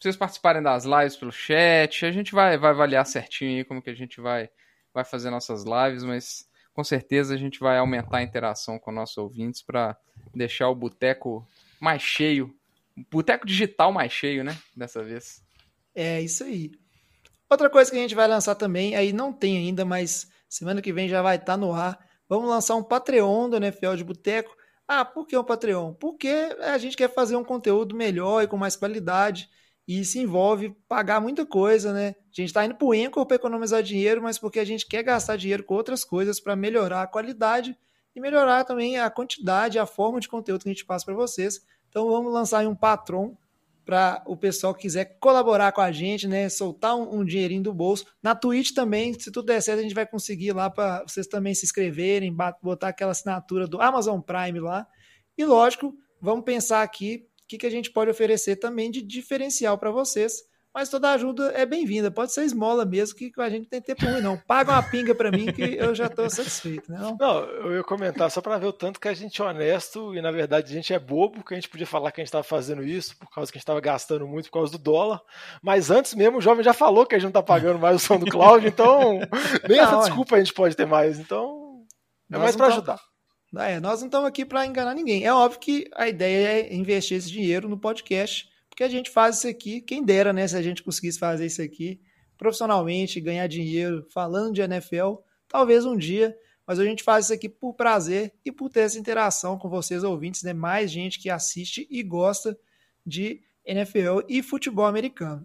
Vocês 0.00 0.16
participarem 0.16 0.62
das 0.62 0.84
lives 0.84 1.16
pelo 1.16 1.30
chat. 1.30 2.06
A 2.06 2.10
gente 2.10 2.32
vai, 2.32 2.56
vai 2.56 2.70
avaliar 2.70 3.04
certinho 3.04 3.58
aí 3.58 3.64
como 3.64 3.82
que 3.82 3.90
a 3.90 3.94
gente 3.94 4.20
vai, 4.20 4.48
vai 4.94 5.04
fazer 5.04 5.28
nossas 5.28 5.64
lives, 5.64 6.02
mas 6.02 6.48
com 6.72 6.82
certeza 6.82 7.34
a 7.34 7.36
gente 7.36 7.60
vai 7.60 7.76
aumentar 7.76 8.18
a 8.18 8.22
interação 8.22 8.78
com 8.78 8.90
nossos 8.90 9.18
ouvintes 9.18 9.60
para 9.60 9.94
deixar 10.34 10.70
o 10.70 10.74
boteco 10.74 11.46
mais 11.78 12.00
cheio. 12.00 12.54
Boteco 13.10 13.46
digital 13.46 13.92
mais 13.92 14.10
cheio, 14.10 14.42
né? 14.42 14.56
Dessa 14.74 15.04
vez. 15.04 15.44
É 15.94 16.20
isso 16.22 16.44
aí. 16.44 16.70
Outra 17.50 17.68
coisa 17.68 17.90
que 17.90 17.96
a 17.98 18.00
gente 18.00 18.14
vai 18.14 18.26
lançar 18.26 18.54
também, 18.54 18.94
aí 18.94 19.12
não 19.12 19.32
tem 19.32 19.58
ainda, 19.58 19.84
mas 19.84 20.30
semana 20.48 20.80
que 20.80 20.92
vem 20.92 21.08
já 21.08 21.20
vai 21.20 21.36
estar 21.36 21.58
no 21.58 21.74
ar. 21.74 21.98
Vamos 22.26 22.48
lançar 22.48 22.74
um 22.76 22.82
Patreon 22.82 23.50
do 23.50 23.56
NFL 23.56 23.96
de 23.96 24.04
Boteco. 24.04 24.56
Ah, 24.88 25.04
por 25.04 25.26
que 25.26 25.36
um 25.36 25.44
Patreon? 25.44 25.92
Porque 25.92 26.56
a 26.60 26.78
gente 26.78 26.96
quer 26.96 27.12
fazer 27.12 27.36
um 27.36 27.44
conteúdo 27.44 27.94
melhor 27.94 28.42
e 28.42 28.46
com 28.46 28.56
mais 28.56 28.76
qualidade. 28.76 29.50
E 29.90 29.98
isso 29.98 30.20
envolve 30.20 30.70
pagar 30.86 31.20
muita 31.20 31.44
coisa, 31.44 31.92
né? 31.92 32.10
A 32.10 32.30
gente 32.30 32.44
está 32.44 32.64
indo 32.64 32.76
para 32.76 32.86
o 32.86 33.26
para 33.26 33.34
economizar 33.34 33.82
dinheiro, 33.82 34.22
mas 34.22 34.38
porque 34.38 34.60
a 34.60 34.64
gente 34.64 34.86
quer 34.86 35.02
gastar 35.02 35.34
dinheiro 35.34 35.64
com 35.64 35.74
outras 35.74 36.04
coisas 36.04 36.38
para 36.38 36.54
melhorar 36.54 37.02
a 37.02 37.06
qualidade 37.08 37.76
e 38.14 38.20
melhorar 38.20 38.62
também 38.62 39.00
a 39.00 39.10
quantidade, 39.10 39.80
a 39.80 39.86
forma 39.86 40.20
de 40.20 40.28
conteúdo 40.28 40.62
que 40.62 40.68
a 40.68 40.72
gente 40.72 40.84
passa 40.84 41.04
para 41.04 41.14
vocês. 41.16 41.60
Então 41.88 42.08
vamos 42.08 42.32
lançar 42.32 42.64
um 42.68 42.74
Patron 42.76 43.36
para 43.84 44.22
o 44.26 44.36
pessoal 44.36 44.72
que 44.72 44.82
quiser 44.82 45.18
colaborar 45.18 45.72
com 45.72 45.80
a 45.80 45.90
gente, 45.90 46.28
né? 46.28 46.48
Soltar 46.48 46.94
um, 46.94 47.16
um 47.18 47.24
dinheirinho 47.24 47.64
do 47.64 47.74
bolso. 47.74 48.06
Na 48.22 48.36
Twitch 48.36 48.70
também, 48.70 49.12
se 49.18 49.32
tudo 49.32 49.46
der 49.46 49.60
certo, 49.60 49.80
a 49.80 49.82
gente 49.82 49.92
vai 49.92 50.06
conseguir 50.06 50.52
lá 50.52 50.70
para 50.70 51.02
vocês 51.02 51.26
também 51.26 51.52
se 51.52 51.64
inscreverem, 51.64 52.32
botar 52.62 52.90
aquela 52.90 53.10
assinatura 53.10 53.66
do 53.66 53.82
Amazon 53.82 54.20
Prime 54.20 54.60
lá. 54.60 54.86
E 55.36 55.44
lógico, 55.44 55.92
vamos 56.20 56.44
pensar 56.44 56.82
aqui 56.82 57.26
que, 57.50 57.58
que 57.58 57.66
a 57.66 57.70
gente 57.70 57.90
pode 57.90 58.08
oferecer 58.08 58.56
também 58.56 58.92
de 58.92 59.02
diferencial 59.02 59.76
para 59.76 59.90
vocês. 59.90 60.48
Mas 60.72 60.88
toda 60.88 61.10
ajuda 61.10 61.50
é 61.56 61.66
bem-vinda. 61.66 62.12
Pode 62.12 62.32
ser 62.32 62.44
esmola 62.44 62.84
mesmo, 62.84 63.16
que 63.16 63.32
a 63.38 63.50
gente 63.50 63.62
não 63.62 63.68
tem 63.68 63.80
tempo 63.80 64.06
ruim, 64.06 64.20
não. 64.20 64.38
Paga 64.38 64.70
uma 64.70 64.82
pinga 64.84 65.12
para 65.12 65.32
mim 65.32 65.46
que 65.46 65.62
eu 65.62 65.92
já 65.92 66.06
estou 66.06 66.30
satisfeito, 66.30 66.92
né? 66.92 66.96
Não? 67.00 67.16
Não, 67.18 67.40
eu 67.40 67.74
ia 67.78 67.82
comentar 67.82 68.30
só 68.30 68.40
pra 68.40 68.56
ver 68.56 68.66
o 68.66 68.72
tanto 68.72 69.00
que 69.00 69.08
a 69.08 69.12
gente 69.12 69.42
é 69.42 69.44
honesto 69.44 70.14
e 70.14 70.22
na 70.22 70.30
verdade 70.30 70.70
a 70.70 70.74
gente 70.76 70.94
é 70.94 70.98
bobo, 71.00 71.42
que 71.42 71.52
a 71.52 71.56
gente 71.56 71.68
podia 71.68 71.88
falar 71.88 72.12
que 72.12 72.20
a 72.20 72.22
gente 72.22 72.28
estava 72.28 72.44
fazendo 72.44 72.84
isso 72.84 73.18
por 73.18 73.28
causa 73.30 73.50
que 73.50 73.56
a 73.56 73.58
gente 73.58 73.64
estava 73.64 73.80
gastando 73.80 74.28
muito 74.28 74.44
por 74.46 74.58
causa 74.60 74.70
do 74.70 74.78
dólar. 74.78 75.20
Mas 75.60 75.90
antes 75.90 76.14
mesmo 76.14 76.38
o 76.38 76.40
jovem 76.40 76.62
já 76.62 76.72
falou 76.72 77.04
que 77.04 77.16
a 77.16 77.18
gente 77.18 77.26
não 77.26 77.32
tá 77.32 77.42
pagando 77.42 77.80
mais 77.80 77.96
o 77.96 77.98
som 77.98 78.16
do 78.16 78.30
Cloud, 78.30 78.64
então 78.64 79.18
nem 79.68 79.80
essa 79.80 79.90
Não, 79.90 80.02
é. 80.02 80.04
desculpa 80.04 80.36
a 80.36 80.38
gente 80.38 80.54
pode 80.54 80.76
ter 80.76 80.86
mais. 80.86 81.18
Então, 81.18 81.82
É 82.32 82.38
mais 82.38 82.54
para 82.54 82.68
ajudar. 82.68 83.09
É, 83.56 83.80
nós 83.80 84.00
não 84.00 84.06
estamos 84.06 84.28
aqui 84.28 84.44
para 84.44 84.64
enganar 84.64 84.94
ninguém. 84.94 85.24
É 85.24 85.32
óbvio 85.32 85.58
que 85.58 85.90
a 85.94 86.08
ideia 86.08 86.60
é 86.60 86.74
investir 86.74 87.18
esse 87.18 87.30
dinheiro 87.30 87.68
no 87.68 87.78
podcast, 87.78 88.48
porque 88.68 88.84
a 88.84 88.88
gente 88.88 89.10
faz 89.10 89.38
isso 89.38 89.48
aqui, 89.48 89.80
quem 89.80 90.04
dera, 90.04 90.32
né, 90.32 90.46
se 90.46 90.56
a 90.56 90.62
gente 90.62 90.82
conseguisse 90.82 91.18
fazer 91.18 91.46
isso 91.46 91.60
aqui 91.60 92.00
profissionalmente, 92.38 93.20
ganhar 93.20 93.46
dinheiro 93.48 94.06
falando 94.08 94.54
de 94.54 94.62
NFL, 94.62 95.16
talvez 95.46 95.84
um 95.84 95.96
dia, 95.96 96.34
mas 96.66 96.78
a 96.78 96.84
gente 96.84 97.02
faz 97.02 97.26
isso 97.26 97.34
aqui 97.34 97.48
por 97.48 97.74
prazer 97.74 98.32
e 98.44 98.52
por 98.52 98.70
ter 98.70 98.80
essa 98.80 98.98
interação 98.98 99.58
com 99.58 99.68
vocês 99.68 100.04
ouvintes, 100.04 100.42
né, 100.42 100.54
mais 100.54 100.90
gente 100.90 101.18
que 101.18 101.28
assiste 101.28 101.86
e 101.90 102.02
gosta 102.02 102.58
de 103.04 103.42
NFL 103.64 104.20
e 104.28 104.42
futebol 104.42 104.86
americano. 104.86 105.44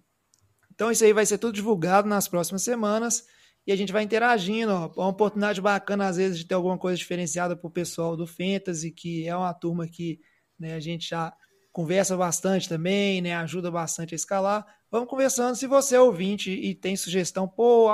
Então 0.74 0.92
isso 0.92 1.04
aí 1.04 1.12
vai 1.12 1.26
ser 1.26 1.38
tudo 1.38 1.56
divulgado 1.56 2.08
nas 2.08 2.28
próximas 2.28 2.62
semanas 2.62 3.26
e 3.66 3.72
a 3.72 3.76
gente 3.76 3.92
vai 3.92 4.04
interagindo. 4.04 4.72
Ó. 4.72 4.86
É 4.86 5.00
uma 5.00 5.10
oportunidade 5.10 5.62
bacana, 5.62 6.08
às 6.08 6.18
vezes, 6.18 6.38
de 6.38 6.46
ter 6.46 6.54
alguma 6.54 6.78
coisa 6.78 6.98
diferenciada 6.98 7.56
para 7.56 7.68
o 7.68 7.72
pessoal 7.72 8.16
do 8.16 8.28
Fantasy, 8.28 8.92
que 8.92 9.28
é 9.28 9.36
uma 9.36 9.54
turma 9.54 9.88
que 9.88 10.20
né, 10.60 10.74
a 10.76 10.80
gente 10.80 11.10
já 11.10 11.34
conversa 11.72 12.16
bastante 12.16 12.70
também, 12.70 13.22
né, 13.22 13.36
ajuda 13.36 13.70
bastante 13.70 14.14
a 14.14 14.16
escalar. 14.16 14.66
Vamos 14.90 15.10
conversando. 15.10 15.56
Se 15.56 15.68
você 15.68 15.96
é 15.96 16.00
ouvinte 16.00 16.50
e 16.52 16.74
tem 16.74 16.96
sugestão, 16.96 17.48
pô, 17.48 17.90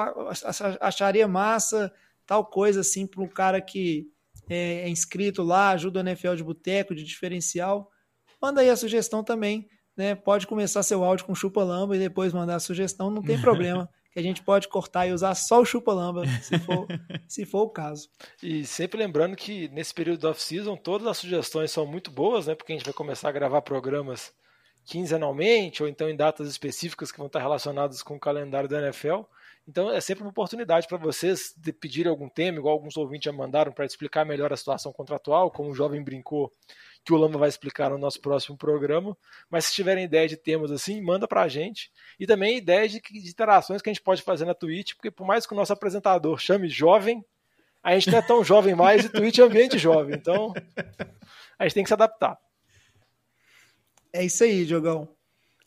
acharia 0.79 1.27
massa 1.27 1.91
tal 2.27 2.45
coisa 2.45 2.81
assim 2.81 3.07
para 3.07 3.21
um 3.21 3.27
cara 3.27 3.59
que 3.59 4.07
é, 4.49 4.83
é 4.83 4.89
inscrito 4.89 5.41
lá, 5.41 5.71
ajuda 5.71 5.99
o 5.99 6.03
NFL 6.03 6.35
de 6.35 6.43
boteco, 6.43 6.93
de 6.95 7.03
diferencial, 7.03 7.89
manda 8.41 8.61
aí 8.61 8.69
a 8.69 8.75
sugestão 8.75 9.23
também. 9.23 9.67
Né? 9.97 10.15
Pode 10.15 10.47
começar 10.47 10.83
seu 10.83 11.03
áudio 11.03 11.25
com 11.25 11.35
chupa-lamba 11.35 11.95
e 11.95 11.99
depois 11.99 12.31
mandar 12.31 12.55
a 12.55 12.59
sugestão, 12.59 13.09
não 13.09 13.21
tem 13.21 13.39
problema. 13.41 13.89
Que 14.11 14.19
a 14.19 14.23
gente 14.23 14.43
pode 14.43 14.67
cortar 14.67 15.07
e 15.07 15.13
usar 15.13 15.33
só 15.35 15.61
o 15.61 15.65
chupa-lamba, 15.65 16.25
se 16.41 16.59
for, 16.59 16.87
se 17.27 17.45
for 17.45 17.61
o 17.61 17.69
caso. 17.69 18.09
E 18.43 18.65
sempre 18.65 18.99
lembrando 18.99 19.35
que 19.35 19.69
nesse 19.69 19.93
período 19.93 20.27
off-season 20.27 20.75
todas 20.75 21.07
as 21.07 21.17
sugestões 21.17 21.71
são 21.71 21.85
muito 21.85 22.11
boas, 22.11 22.47
né? 22.47 22.55
Porque 22.55 22.73
a 22.73 22.75
gente 22.75 22.85
vai 22.85 22.93
começar 22.93 23.29
a 23.29 23.31
gravar 23.31 23.61
programas 23.61 24.33
quinzenalmente 24.83 25.81
ou 25.81 25.87
então 25.87 26.09
em 26.09 26.15
datas 26.15 26.49
específicas 26.49 27.11
que 27.11 27.17
vão 27.17 27.27
estar 27.27 27.39
relacionadas 27.39 28.03
com 28.03 28.15
o 28.15 28.19
calendário 28.19 28.67
da 28.67 28.81
NFL. 28.81 29.21
Então 29.67 29.91
é 29.91 30.01
sempre 30.01 30.23
uma 30.23 30.31
oportunidade 30.31 30.87
para 30.87 30.97
vocês 30.97 31.53
de 31.55 31.71
pedir 31.71 32.07
algum 32.07 32.27
tema, 32.27 32.57
igual 32.57 32.73
alguns 32.73 32.97
ouvintes 32.97 33.25
já 33.25 33.31
mandaram 33.31 33.71
para 33.71 33.85
explicar 33.85 34.25
melhor 34.25 34.51
a 34.51 34.57
situação 34.57 34.91
contratual, 34.91 35.51
como 35.51 35.69
o 35.69 35.75
jovem 35.75 36.03
brincou 36.03 36.51
que 37.03 37.13
o 37.13 37.17
Lama 37.17 37.37
vai 37.37 37.49
explicar 37.49 37.89
no 37.89 37.97
nosso 37.97 38.21
próximo 38.21 38.57
programa. 38.57 39.17
Mas 39.49 39.65
se 39.65 39.73
tiverem 39.73 40.03
ideia 40.03 40.27
de 40.27 40.37
temas 40.37 40.71
assim, 40.71 41.01
manda 41.01 41.27
para 41.27 41.41
a 41.41 41.47
gente. 41.47 41.91
E 42.19 42.27
também 42.27 42.57
ideias 42.57 42.91
de, 42.91 42.99
de 42.99 43.29
interações 43.29 43.81
que 43.81 43.89
a 43.89 43.93
gente 43.93 44.03
pode 44.03 44.21
fazer 44.21 44.45
na 44.45 44.53
Twitch, 44.53 44.93
porque 44.95 45.11
por 45.11 45.25
mais 45.25 45.45
que 45.45 45.53
o 45.53 45.55
nosso 45.57 45.73
apresentador 45.73 46.37
chame 46.39 46.69
jovem, 46.69 47.23
a 47.83 47.93
gente 47.93 48.11
não 48.11 48.19
é 48.19 48.21
tão 48.21 48.43
jovem 48.45 48.75
mais 48.75 49.05
e 49.05 49.09
Twitch 49.09 49.39
é 49.39 49.43
ambiente 49.43 49.77
jovem. 49.77 50.15
Então 50.15 50.53
a 51.57 51.63
gente 51.63 51.73
tem 51.73 51.83
que 51.83 51.89
se 51.89 51.93
adaptar. 51.93 52.37
É 54.13 54.23
isso 54.23 54.43
aí, 54.43 54.65
Diogão. 54.65 55.07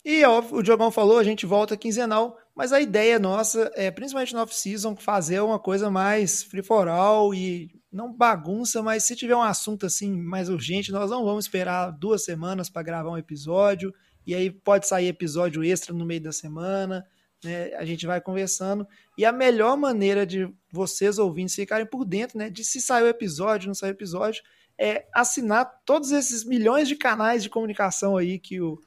E 0.03 0.23
o 0.23 0.61
Diogão 0.61 0.91
falou, 0.91 1.17
a 1.17 1.23
gente 1.23 1.47
volta 1.47 1.75
quinzenal, 1.75 2.37
mas 2.55 2.71
a 2.71 2.79
ideia 2.79 3.17
nossa 3.17 3.71
é, 3.73 3.89
principalmente 3.89 4.35
no 4.35 4.41
off-season, 4.41 4.95
fazer 4.95 5.39
uma 5.39 5.57
coisa 5.57 5.89
mais 5.89 6.43
free 6.43 6.61
for 6.61 6.87
all 6.87 7.33
e 7.33 7.71
não 7.95 8.11
bagunça, 8.11 8.83
mas 8.83 9.05
se 9.05 9.15
tiver 9.15 9.35
um 9.35 9.41
assunto 9.41 9.85
assim 9.85 10.11
mais 10.21 10.49
urgente, 10.49 10.91
nós 10.91 11.09
não 11.09 11.23
vamos 11.23 11.45
esperar 11.45 11.91
duas 11.91 12.25
semanas 12.25 12.69
para 12.69 12.83
gravar 12.83 13.09
um 13.09 13.17
episódio, 13.17 13.93
e 14.27 14.35
aí 14.35 14.51
pode 14.51 14.85
sair 14.85 15.07
episódio 15.07 15.63
extra 15.63 15.93
no 15.93 16.05
meio 16.05 16.21
da 16.21 16.33
semana, 16.33 17.05
né? 17.41 17.73
A 17.75 17.85
gente 17.85 18.05
vai 18.05 18.19
conversando. 18.19 18.85
E 19.17 19.23
a 19.23 19.31
melhor 19.31 19.77
maneira 19.77 20.25
de 20.25 20.53
vocês 20.69 21.17
ouvintes 21.17 21.55
ficarem 21.55 21.85
por 21.85 22.03
dentro, 22.03 22.37
né, 22.37 22.49
de 22.49 22.65
se 22.65 22.81
saiu 22.81 23.07
episódio, 23.07 23.67
não 23.67 23.75
saiu 23.75 23.91
episódio, 23.91 24.43
é 24.77 25.07
assinar 25.13 25.81
todos 25.85 26.11
esses 26.11 26.43
milhões 26.43 26.89
de 26.89 26.97
canais 26.97 27.43
de 27.43 27.49
comunicação 27.49 28.17
aí 28.17 28.37
que 28.37 28.59
o, 28.59 28.77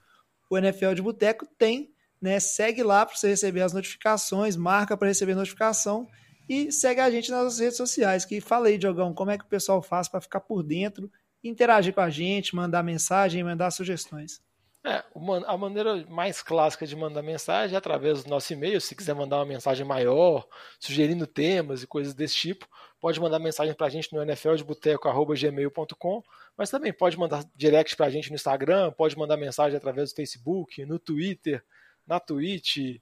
o 0.50 0.58
NFL 0.58 0.92
de 0.92 1.00
Boteco 1.00 1.46
tem, 1.56 1.90
né? 2.20 2.38
Segue 2.40 2.82
lá 2.82 3.06
para 3.06 3.16
você 3.16 3.28
receber 3.28 3.62
as 3.62 3.72
notificações, 3.72 4.54
marca 4.54 4.98
para 4.98 5.08
receber 5.08 5.34
notificação 5.34 6.06
e 6.48 6.72
segue 6.72 7.00
a 7.00 7.10
gente 7.10 7.30
nas 7.30 7.58
redes 7.58 7.76
sociais. 7.76 8.24
Que 8.24 8.40
fala 8.40 8.68
aí, 8.68 8.78
Diogão, 8.78 9.12
como 9.12 9.30
é 9.30 9.38
que 9.38 9.44
o 9.44 9.48
pessoal 9.48 9.82
faz 9.82 10.08
para 10.08 10.20
ficar 10.20 10.40
por 10.40 10.62
dentro, 10.62 11.10
interagir 11.42 11.92
com 11.92 12.00
a 12.00 12.10
gente, 12.10 12.56
mandar 12.56 12.82
mensagem, 12.82 13.44
mandar 13.44 13.70
sugestões. 13.70 14.40
É, 14.84 15.02
a 15.46 15.56
maneira 15.56 16.06
mais 16.06 16.40
clássica 16.40 16.86
de 16.86 16.94
mandar 16.94 17.20
mensagem 17.20 17.74
é 17.74 17.78
através 17.78 18.22
do 18.22 18.30
nosso 18.30 18.52
e-mail. 18.52 18.80
Se 18.80 18.94
quiser 18.94 19.14
mandar 19.14 19.38
uma 19.38 19.44
mensagem 19.44 19.84
maior, 19.84 20.46
sugerindo 20.78 21.26
temas 21.26 21.82
e 21.82 21.86
coisas 21.86 22.14
desse 22.14 22.36
tipo, 22.36 22.66
pode 23.00 23.20
mandar 23.20 23.38
mensagem 23.38 23.74
para 23.74 23.88
a 23.88 23.90
gente 23.90 24.12
no 24.12 24.22
nfldeboteco.gmail.com, 24.22 26.22
mas 26.56 26.70
também 26.70 26.92
pode 26.92 27.18
mandar 27.18 27.44
direct 27.56 27.96
para 27.96 28.06
a 28.06 28.10
gente 28.10 28.30
no 28.30 28.36
Instagram, 28.36 28.92
pode 28.92 29.18
mandar 29.18 29.36
mensagem 29.36 29.76
através 29.76 30.10
do 30.10 30.16
Facebook, 30.16 30.84
no 30.86 30.98
Twitter, 30.98 31.62
na 32.06 32.20
Twitch, 32.20 33.00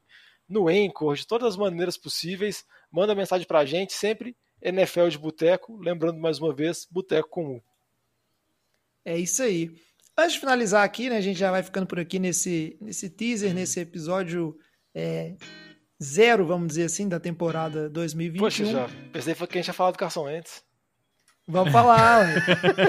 no 0.48 0.68
Anchor, 0.68 1.14
de 1.14 1.26
todas 1.26 1.48
as 1.48 1.56
maneiras 1.56 1.96
possíveis. 1.96 2.64
Manda 2.90 3.14
mensagem 3.14 3.46
para 3.46 3.60
a 3.60 3.64
gente, 3.64 3.92
sempre 3.92 4.36
NFL 4.62 5.08
de 5.08 5.18
Boteco. 5.18 5.76
Lembrando 5.78 6.18
mais 6.18 6.38
uma 6.38 6.54
vez, 6.54 6.86
Boteco 6.90 7.28
com 7.28 7.56
U. 7.56 7.62
É 9.04 9.16
isso 9.16 9.42
aí. 9.42 9.70
Antes 10.18 10.34
de 10.34 10.40
finalizar 10.40 10.82
aqui, 10.82 11.10
né, 11.10 11.16
a 11.18 11.20
gente 11.20 11.38
já 11.38 11.50
vai 11.50 11.62
ficando 11.62 11.86
por 11.86 12.00
aqui 12.00 12.18
nesse, 12.18 12.76
nesse 12.80 13.10
teaser, 13.10 13.54
nesse 13.54 13.78
episódio 13.80 14.56
é, 14.94 15.36
zero, 16.02 16.46
vamos 16.46 16.68
dizer 16.68 16.84
assim, 16.84 17.08
da 17.08 17.20
temporada 17.20 17.88
2021. 17.90 18.38
Poxa, 18.42 18.64
já 18.64 18.88
pensei 19.12 19.34
que 19.34 19.42
a 19.42 19.46
gente 19.56 19.66
ia 19.66 19.74
falar 19.74 19.90
do 19.90 19.98
Carson 19.98 20.26
antes. 20.26 20.64
Vamos 21.48 21.72
falar. 21.72 22.26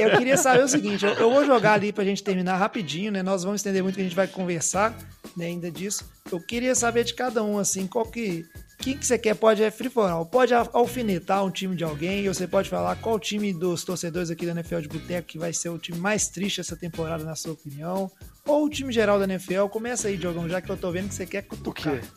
eu 0.01 0.17
queria 0.17 0.35
saber 0.35 0.63
o 0.63 0.67
seguinte, 0.67 1.05
eu, 1.05 1.13
eu, 1.13 1.31
vou 1.31 1.45
jogar 1.45 1.73
ali 1.73 1.93
pra 1.93 2.03
gente 2.03 2.23
terminar 2.23 2.57
rapidinho, 2.57 3.11
né? 3.11 3.21
Nós 3.21 3.43
vamos 3.43 3.59
estender 3.61 3.83
muito 3.83 3.95
que 3.95 4.01
a 4.01 4.03
gente 4.03 4.15
vai 4.15 4.27
conversar 4.27 4.97
né, 5.35 5.45
ainda 5.45 5.69
disso. 5.69 6.09
Eu 6.31 6.39
queria 6.39 6.73
saber 6.73 7.03
de 7.03 7.13
cada 7.13 7.43
um, 7.43 7.59
assim, 7.59 7.85
qual 7.85 8.05
que 8.05 8.45
quem 8.79 8.95
que 8.95 9.05
você 9.05 9.17
quer 9.17 9.35
pode 9.35 9.63
é 9.63 9.71
free 9.71 9.89
for 9.89 10.09
all. 10.09 10.25
Pode 10.25 10.53
alfinetar 10.53 11.43
um 11.43 11.49
time 11.49 11.75
de 11.75 11.83
alguém, 11.83 12.27
ou 12.27 12.33
você 12.33 12.47
pode 12.47 12.69
falar 12.69 12.95
qual 12.97 13.19
time 13.19 13.51
dos 13.51 13.83
torcedores 13.83 14.29
aqui 14.29 14.45
da 14.45 14.51
NFL 14.51 14.79
de 14.79 14.87
Boteco 14.87 15.27
que 15.27 15.39
vai 15.39 15.51
ser 15.51 15.69
o 15.69 15.79
time 15.79 15.97
mais 15.97 16.29
triste 16.29 16.61
essa 16.61 16.75
temporada, 16.75 17.23
na 17.23 17.35
sua 17.35 17.53
opinião. 17.53 18.11
Ou 18.45 18.65
o 18.65 18.69
time 18.69 18.93
geral 18.93 19.17
da 19.17 19.25
NFL. 19.25 19.65
Começa 19.67 20.07
aí, 20.07 20.17
Diogão, 20.17 20.47
já 20.47 20.61
que 20.61 20.69
eu 20.69 20.77
tô 20.77 20.91
vendo 20.91 21.09
que 21.09 21.15
você 21.15 21.25
quer 21.25 21.41
cutucar. 21.43 21.95
O 21.95 21.99
quê? 21.99 22.07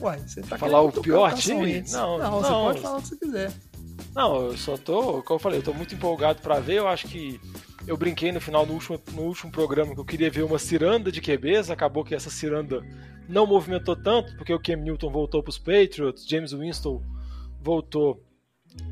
Uai, 0.00 0.18
você 0.26 0.42
tá 0.42 0.58
Falar 0.58 0.80
o 0.80 0.92
pior 0.92 1.32
time? 1.34 1.82
Não, 1.90 2.18
não, 2.18 2.30
não, 2.30 2.40
você 2.40 2.48
pode 2.48 2.80
falar 2.80 2.98
o 2.98 3.02
que 3.02 3.08
você 3.08 3.16
quiser. 3.16 3.52
Não, 4.16 4.46
eu 4.46 4.56
só 4.56 4.78
tô, 4.78 5.22
como 5.22 5.34
eu 5.36 5.38
falei, 5.38 5.58
eu 5.58 5.62
tô 5.62 5.74
muito 5.74 5.94
empolgado 5.94 6.40
para 6.40 6.58
ver. 6.58 6.78
Eu 6.78 6.88
acho 6.88 7.06
que 7.06 7.38
eu 7.86 7.98
brinquei 7.98 8.32
no 8.32 8.40
final 8.40 8.64
do 8.64 8.72
último, 8.72 8.98
no 9.12 9.22
último 9.24 9.52
programa 9.52 9.92
que 9.92 10.00
eu 10.00 10.06
queria 10.06 10.30
ver 10.30 10.42
uma 10.42 10.58
ciranda 10.58 11.12
de 11.12 11.20
QBs. 11.20 11.70
Acabou 11.70 12.02
que 12.02 12.14
essa 12.14 12.30
ciranda 12.30 12.82
não 13.28 13.46
movimentou 13.46 13.94
tanto, 13.94 14.34
porque 14.36 14.54
o 14.54 14.58
Cam 14.58 14.76
Newton 14.76 15.10
voltou 15.10 15.42
para 15.42 15.50
os 15.50 15.58
Patriots, 15.58 16.26
James 16.26 16.52
Winston 16.52 17.02
voltou 17.60 18.24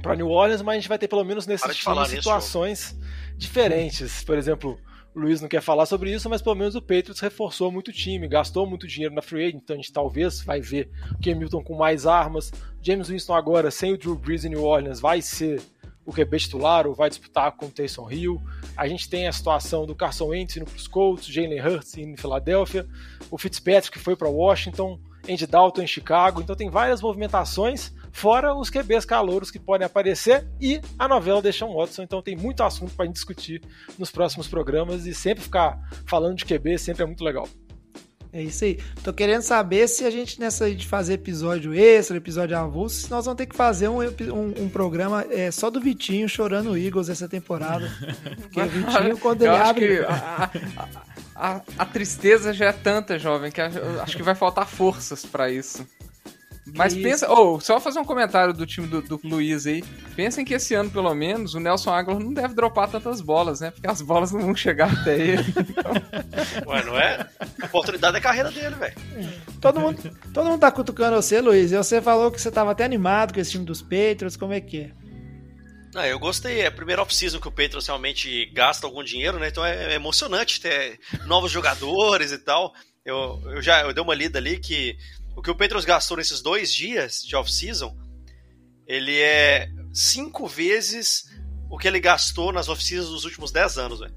para 0.03 0.15
New 0.15 0.29
Orleans, 0.29 0.61
mas 0.61 0.75
a 0.75 0.79
gente 0.81 0.89
vai 0.91 0.99
ter 0.99 1.09
pelo 1.09 1.25
menos 1.25 1.47
nesses 1.47 1.75
times 1.75 2.09
situações 2.09 2.95
diferentes. 3.39 4.23
Por 4.25 4.37
exemplo, 4.37 4.79
o 5.15 5.21
Luiz 5.21 5.41
não 5.41 5.49
quer 5.49 5.61
falar 5.61 5.87
sobre 5.87 6.13
isso, 6.13 6.29
mas 6.29 6.43
pelo 6.43 6.57
menos 6.57 6.75
o 6.75 6.83
Patriots 6.83 7.21
reforçou 7.21 7.71
muito 7.71 7.89
o 7.89 7.93
time, 7.93 8.27
gastou 8.27 8.67
muito 8.67 8.87
dinheiro 8.87 9.15
na 9.15 9.23
free 9.23 9.45
agent, 9.45 9.61
então 9.63 9.75
a 9.75 9.77
gente 9.77 9.93
talvez 9.93 10.43
vai 10.43 10.61
ver 10.61 10.91
o 11.13 11.23
Cam 11.23 11.37
Newton 11.37 11.63
com 11.63 11.77
mais 11.77 12.05
armas. 12.05 12.53
James 12.83 13.09
Winston 13.09 13.35
agora, 13.35 13.71
sem 13.71 13.93
o 13.93 13.99
Drew 13.99 14.17
Brees 14.17 14.45
em 14.45 14.49
New 14.49 14.65
Orleans, 14.65 14.99
vai 14.99 15.23
ser 15.23 15.63
o 16.05 16.13
QB 16.13 16.39
titular 16.39 16.87
ou 16.87 16.95
vai 16.95 17.09
disputar 17.09 17.53
com 17.53 17.67
o 17.67 17.71
Taysom 17.71 18.11
Hill. 18.11 18.43
A 18.77 18.89
gente 18.89 19.09
tem 19.09 19.27
a 19.29 19.33
situação 19.33 19.87
do 19.87 19.95
Carson 19.95 20.27
Wentz 20.27 20.57
indo 20.57 20.67
para 20.67 20.77
os 20.77 20.89
Colts, 20.89 21.27
Jalen 21.27 21.61
Hurts 21.61 21.97
indo 21.97 22.11
em 22.11 22.17
Filadélfia, 22.17 22.87
o 23.31 23.39
Fitzpatrick 23.39 23.99
foi 23.99 24.17
para 24.17 24.29
Washington, 24.29 24.99
Andy 25.29 25.47
Dalton 25.47 25.83
em 25.83 25.87
Chicago. 25.87 26.41
Então 26.41 26.57
tem 26.57 26.69
várias 26.69 27.01
movimentações, 27.01 27.93
fora 28.15 28.55
os 28.55 28.71
QBs 28.71 29.05
calouros 29.05 29.51
que 29.51 29.59
podem 29.59 29.85
aparecer 29.85 30.47
e 30.61 30.81
a 30.97 31.09
novela 31.09 31.43
deixa 31.43 31.67
um 31.67 31.75
Watson. 31.75 32.05
Então 32.05 32.23
tem 32.23 32.37
muito 32.37 32.63
assunto 32.63 32.95
para 32.95 33.05
a 33.05 33.07
gente 33.07 33.17
discutir 33.17 33.61
nos 33.99 34.11
próximos 34.11 34.47
programas 34.47 35.05
e 35.05 35.13
sempre 35.13 35.43
ficar 35.43 35.79
falando 36.07 36.37
de 36.37 36.45
QB 36.45 36.79
sempre 36.79 37.03
é 37.03 37.07
muito 37.07 37.25
legal. 37.25 37.49
É 38.33 38.43
isso 38.43 38.65
aí. 38.65 38.79
Tô 39.03 39.13
querendo 39.13 39.43
saber 39.43 39.89
se 39.89 40.05
a 40.05 40.11
gente, 40.11 40.41
nessa 40.41 40.73
de 40.73 40.87
fazer 40.87 41.15
episódio 41.15 41.73
extra, 41.75 42.17
episódio 42.17 42.57
avulso, 42.57 43.09
nós 43.11 43.25
vamos 43.27 43.39
ter 43.39 43.47
que 43.47 43.55
fazer 43.55 43.89
um, 43.89 44.01
um, 44.01 44.65
um 44.65 44.69
programa 44.69 45.25
é, 45.31 45.51
só 45.51 45.71
do 45.71 45.81
Vitinho 45.81 46.29
chorando 46.29 46.71
o 46.71 46.77
Eagles 46.77 47.09
essa 47.09 47.29
temporada. 47.29 47.89
Porque 48.43 48.61
o 48.61 48.69
Vitinho, 48.69 49.19
quando 49.19 49.43
ele 49.43 49.57
abre. 49.57 50.05
A, 50.05 50.51
a, 51.37 51.51
a, 51.57 51.63
a, 51.79 51.87
tristeza 51.87 52.53
já 52.53 52.67
é 52.67 52.73
tanta, 52.73 53.21
jovem, 53.21 53.53
que 53.53 53.61
acho 53.61 54.17
que 54.17 54.23
vai 54.23 54.35
faltar 54.35 54.67
forças 54.67 55.25
para 55.25 55.49
isso. 55.51 55.87
Mas 56.73 56.95
pensa, 56.95 57.31
ou 57.31 57.57
oh, 57.57 57.61
só 57.61 57.79
fazer 57.79 57.99
um 57.99 58.05
comentário 58.05 58.55
do 58.55 58.65
time 58.65 58.87
do, 58.87 59.03
do 59.03 59.21
Luiz 59.23 59.67
aí. 59.67 59.85
Pensem 60.17 60.45
que 60.45 60.55
esse 60.55 60.75
ano, 60.75 60.91
pelo 60.91 61.15
menos, 61.15 61.55
o 61.55 61.61
Nelson 61.61 61.91
Aguilar 61.91 62.21
não 62.21 62.33
deve 62.33 62.55
dropar 62.55 62.91
tantas 62.91 63.21
bolas, 63.21 63.61
né? 63.61 63.71
Porque 63.71 63.87
as 63.87 64.01
bolas 64.01 64.33
não 64.33 64.41
vão 64.41 64.57
chegar 64.57 64.91
até 64.93 65.19
ele. 65.19 65.45
Então... 65.75 65.93
Ué, 66.67 66.85
não 66.85 66.99
é? 66.99 67.29
A 67.61 67.67
oportunidade 67.67 68.17
é 68.17 68.19
a 68.19 68.23
carreira 68.23 68.51
dele, 68.51 68.75
velho. 68.77 68.95
Todo 69.61 69.81
mundo, 69.81 70.17
todo 70.33 70.49
mundo 70.49 70.61
tá 70.61 70.71
cutucando 70.71 71.17
você, 71.17 71.41
Luiz. 71.41 71.73
E 71.73 71.77
você 71.77 72.01
falou 72.01 72.31
que 72.31 72.41
você 72.41 72.51
tava 72.51 72.71
até 72.71 72.85
animado 72.85 73.35
com 73.35 73.41
esse 73.41 73.51
time 73.51 73.65
dos 73.65 73.83
Patriots, 73.83 74.37
como 74.37 74.53
é 74.53 74.61
que 74.61 74.83
é? 74.83 74.91
Ah, 75.95 76.09
eu 76.09 76.19
gostei. 76.19 76.61
É 76.61 76.67
a 76.67 76.73
primeira 76.73 77.03
off-season 77.03 77.41
que 77.41 77.49
o 77.49 77.53
Patriots 77.53 77.87
realmente 77.87 78.47
gasta 78.47 78.87
algum 78.87 79.03
dinheiro, 79.03 79.39
né? 79.39 79.49
Então 79.49 79.65
é, 79.65 79.93
é 79.93 79.95
emocionante 79.95 80.61
ter 80.61 80.99
novos 81.27 81.51
jogadores 81.51 82.33
e 82.33 82.39
tal. 82.39 82.75
Eu, 83.05 83.41
eu 83.47 83.63
já 83.63 83.83
eu 83.83 83.93
dei 83.93 84.03
uma 84.03 84.15
lida 84.15 84.39
ali 84.39 84.59
que 84.59 84.97
o 85.37 85.43
que 85.43 85.51
o 85.51 85.55
Patriots 85.55 85.85
gastou 85.85 86.17
nesses 86.17 86.41
dois 86.41 86.73
dias 86.73 87.23
de 87.23 87.35
off-season, 87.37 87.97
ele 88.87 89.19
é 89.21 89.69
cinco 89.93 90.47
vezes 90.47 91.25
o 91.71 91.79
que 91.79 91.89
ele 91.89 92.01
gastou 92.01 92.53
nas 92.53 92.69
off-seasons 92.69 93.11
dos 93.11 93.25
últimos 93.25 93.51
10 93.51 93.79
anos, 93.79 94.01
velho. 94.01 94.15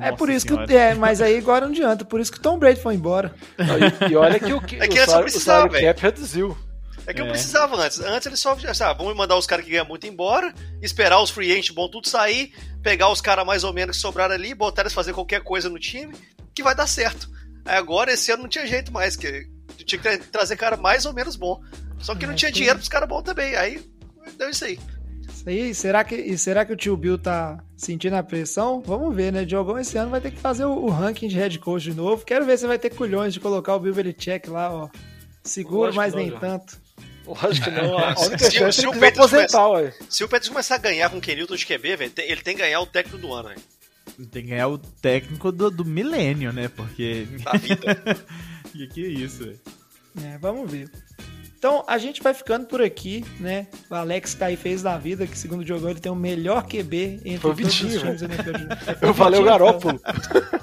é 0.00 0.12
por 0.12 0.28
isso 0.30 0.46
senhora. 0.46 0.66
que. 0.66 0.74
É, 0.76 0.94
mas 0.94 1.20
aí 1.20 1.36
agora 1.38 1.66
não 1.66 1.72
adianta. 1.72 2.04
Por 2.04 2.20
isso 2.20 2.30
que 2.30 2.38
o 2.38 2.42
Tom 2.42 2.58
Brady 2.58 2.80
foi 2.80 2.94
embora. 2.94 3.34
E, 3.58 4.12
e 4.12 4.16
olha 4.16 4.38
que 4.38 4.52
o, 4.52 4.60
que, 4.60 4.76
É 4.76 4.86
que 4.86 5.00
o 5.00 5.04
salário, 5.04 5.20
o 5.20 5.22
precisava, 5.30 5.58
salário 5.58 5.72
velho. 5.72 5.86
cap 5.86 6.02
reduziu. 6.02 6.58
É 7.06 7.14
que 7.14 7.20
eu 7.22 7.26
É. 7.26 7.30
precisava 7.30 7.76
antes. 7.76 7.98
Antes 8.00 8.26
eles 8.26 8.38
só 8.40 8.56
ah, 8.84 8.92
vamos 8.92 9.16
mandar 9.16 9.36
os 9.36 9.46
caras 9.46 9.64
que 9.64 9.70
ganham 9.70 9.86
muito 9.86 10.06
embora, 10.06 10.54
esperar 10.82 11.20
os 11.20 11.30
free 11.30 11.50
agents 11.50 11.70
bom 11.70 11.88
tudo 11.88 12.08
sair, 12.08 12.52
pegar 12.82 13.10
os 13.10 13.20
caras 13.20 13.44
mais 13.44 13.64
ou 13.64 13.72
menos 13.72 13.96
que 13.96 14.02
sobraram 14.02 14.34
ali, 14.34 14.54
botar 14.54 14.82
eles 14.82 14.92
fazer 14.92 15.12
qualquer 15.14 15.40
coisa 15.42 15.68
no 15.68 15.78
time, 15.78 16.14
que 16.54 16.62
vai 16.62 16.74
dar 16.74 16.86
certo. 16.86 17.28
Aí 17.64 17.76
agora 17.76 18.12
esse 18.12 18.30
ano 18.30 18.42
não 18.42 18.48
tinha 18.50 18.66
jeito 18.66 18.92
mais, 18.92 19.16
que 19.16 19.46
tinha 19.90 20.00
que 20.00 20.18
tra- 20.18 20.26
trazer 20.32 20.56
cara 20.56 20.76
mais 20.76 21.04
ou 21.06 21.12
menos 21.12 21.36
bom. 21.36 21.60
Só 21.98 22.14
que 22.14 22.26
não 22.26 22.32
É, 22.32 22.36
tinha 22.36 22.50
que- 22.50 22.56
dinheiro 22.56 22.78
pros 22.78 22.88
caras 22.88 23.08
bons 23.08 23.22
também. 23.22 23.54
Aí 23.56 23.82
deu 24.38 24.48
isso 24.50 24.64
aí. 24.64 24.78
Isso 25.28 25.48
aí, 25.48 25.74
será 25.74 26.02
que, 26.04 26.14
e 26.16 26.36
será 26.36 26.64
que 26.64 26.72
o 26.72 26.76
tio 26.76 26.96
Bill 26.96 27.16
tá 27.18 27.62
sentindo 27.76 28.14
a 28.16 28.22
pressão? 28.22 28.82
Vamos 28.84 29.14
ver, 29.14 29.32
né? 29.32 29.44
Diogão 29.44 29.78
esse 29.78 29.96
ano 29.96 30.10
vai 30.10 30.20
ter 30.20 30.30
que 30.30 30.38
fazer 30.40 30.64
o, 30.64 30.72
o 30.72 30.88
ranking 30.90 31.28
de 31.28 31.36
head 31.36 31.58
coach 31.58 31.84
de 31.84 31.94
novo. 31.94 32.24
Quero 32.24 32.44
ver 32.44 32.58
se 32.58 32.66
vai 32.66 32.78
ter 32.78 32.90
culhões 32.90 33.32
de 33.32 33.40
colocar 33.40 33.74
o 33.76 33.80
Bill 33.80 33.94
Belichick 33.94 34.48
lá, 34.50 34.72
ó. 34.72 34.88
Seguro, 35.44 35.94
mas 35.94 36.12
não, 36.12 36.20
nem 36.20 36.30
tanto. 36.32 36.78
Lógico 37.26 37.64
que 37.66 37.70
não. 37.70 37.96
A 37.98 38.16
Se- 38.16 38.26
única 38.28 38.44
se- 38.44 38.50
chance 38.50 38.80
se 38.80 38.84
é 38.86 38.88
o 38.88 39.04
aposentar, 39.04 39.68
ué. 39.68 39.94
Se 40.08 40.24
o 40.24 40.28
começar 40.28 40.74
a 40.74 40.78
ganhar 40.78 41.08
com 41.10 41.18
o 41.18 41.20
Kenilton 41.20 41.54
de 41.56 41.64
QB, 41.66 41.96
velho, 41.96 42.12
ele 42.18 42.42
tem 42.42 42.54
que 42.56 42.60
ganhar 42.62 42.80
o 42.80 42.86
técnico 42.86 43.18
do 43.18 43.32
ano, 43.32 43.48
velho. 43.50 43.60
Tem 44.30 44.42
que 44.42 44.50
ganhar 44.50 44.68
o 44.68 44.76
técnico 44.78 45.50
do, 45.52 45.70
do 45.70 45.84
milênio, 45.84 46.52
né? 46.52 46.68
Porque. 46.68 47.26
Da 47.44 47.52
vida. 47.52 47.96
que, 48.72 48.86
que 48.88 49.00
isso, 49.06 49.44
velho? 49.44 49.60
É, 50.24 50.38
vamos 50.38 50.70
ver. 50.70 50.90
Então, 51.60 51.84
a 51.86 51.98
gente 51.98 52.22
vai 52.22 52.32
ficando 52.32 52.64
por 52.64 52.80
aqui, 52.80 53.22
né? 53.38 53.66
O 53.90 53.94
Alex 53.94 54.34
Kai 54.34 54.56
fez 54.56 54.80
da 54.80 54.96
vida, 54.96 55.26
que 55.26 55.36
segundo 55.36 55.60
o 55.60 55.64
Diogão, 55.64 55.90
ele 55.90 56.00
tem 56.00 56.10
o 56.10 56.14
melhor 56.14 56.62
QB 56.66 57.20
entre 57.22 57.36
Foi 57.36 57.50
o 57.50 57.54
todos 57.54 57.78
Vitinho, 57.78 57.96
os 57.96 58.00
times 58.00 58.22
NFL. 58.22 58.50
Foi 58.98 59.08
Eu 59.10 59.12
falei 59.12 59.40
o 59.40 59.44
Garópolo. 59.44 60.00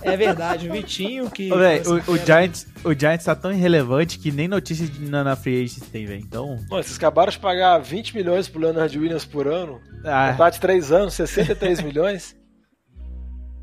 É 0.02 0.18
verdade, 0.18 0.68
o 0.68 0.72
Vitinho 0.72 1.30
que... 1.30 1.52
O, 1.52 2.14
o, 2.14 2.18
Giants, 2.18 2.66
o 2.84 2.96
Giants 2.96 3.26
tá 3.26 3.36
tão 3.36 3.52
irrelevante 3.52 4.18
que 4.18 4.32
nem 4.32 4.48
notícia 4.48 4.88
de, 4.88 5.08
na, 5.08 5.24
na 5.24 5.36
Free 5.36 5.64
Agents 5.66 5.88
tem, 5.92 6.08
velho. 6.08 6.20
Então. 6.20 6.48
Mano, 6.68 6.84
vocês 6.84 6.98
acabaram 6.98 7.32
de 7.32 7.38
pagar 7.38 7.78
20 7.78 8.16
milhões 8.16 8.48
pro 8.50 8.60
Leonard 8.60 8.98
Williams 8.98 9.24
por 9.24 9.48
ano. 9.48 9.80
Ah, 10.04 10.32
Contrato 10.32 10.56
de 10.56 10.62
3 10.62 10.92
anos, 10.92 11.14
63 11.14 11.82
milhões. 11.84 12.36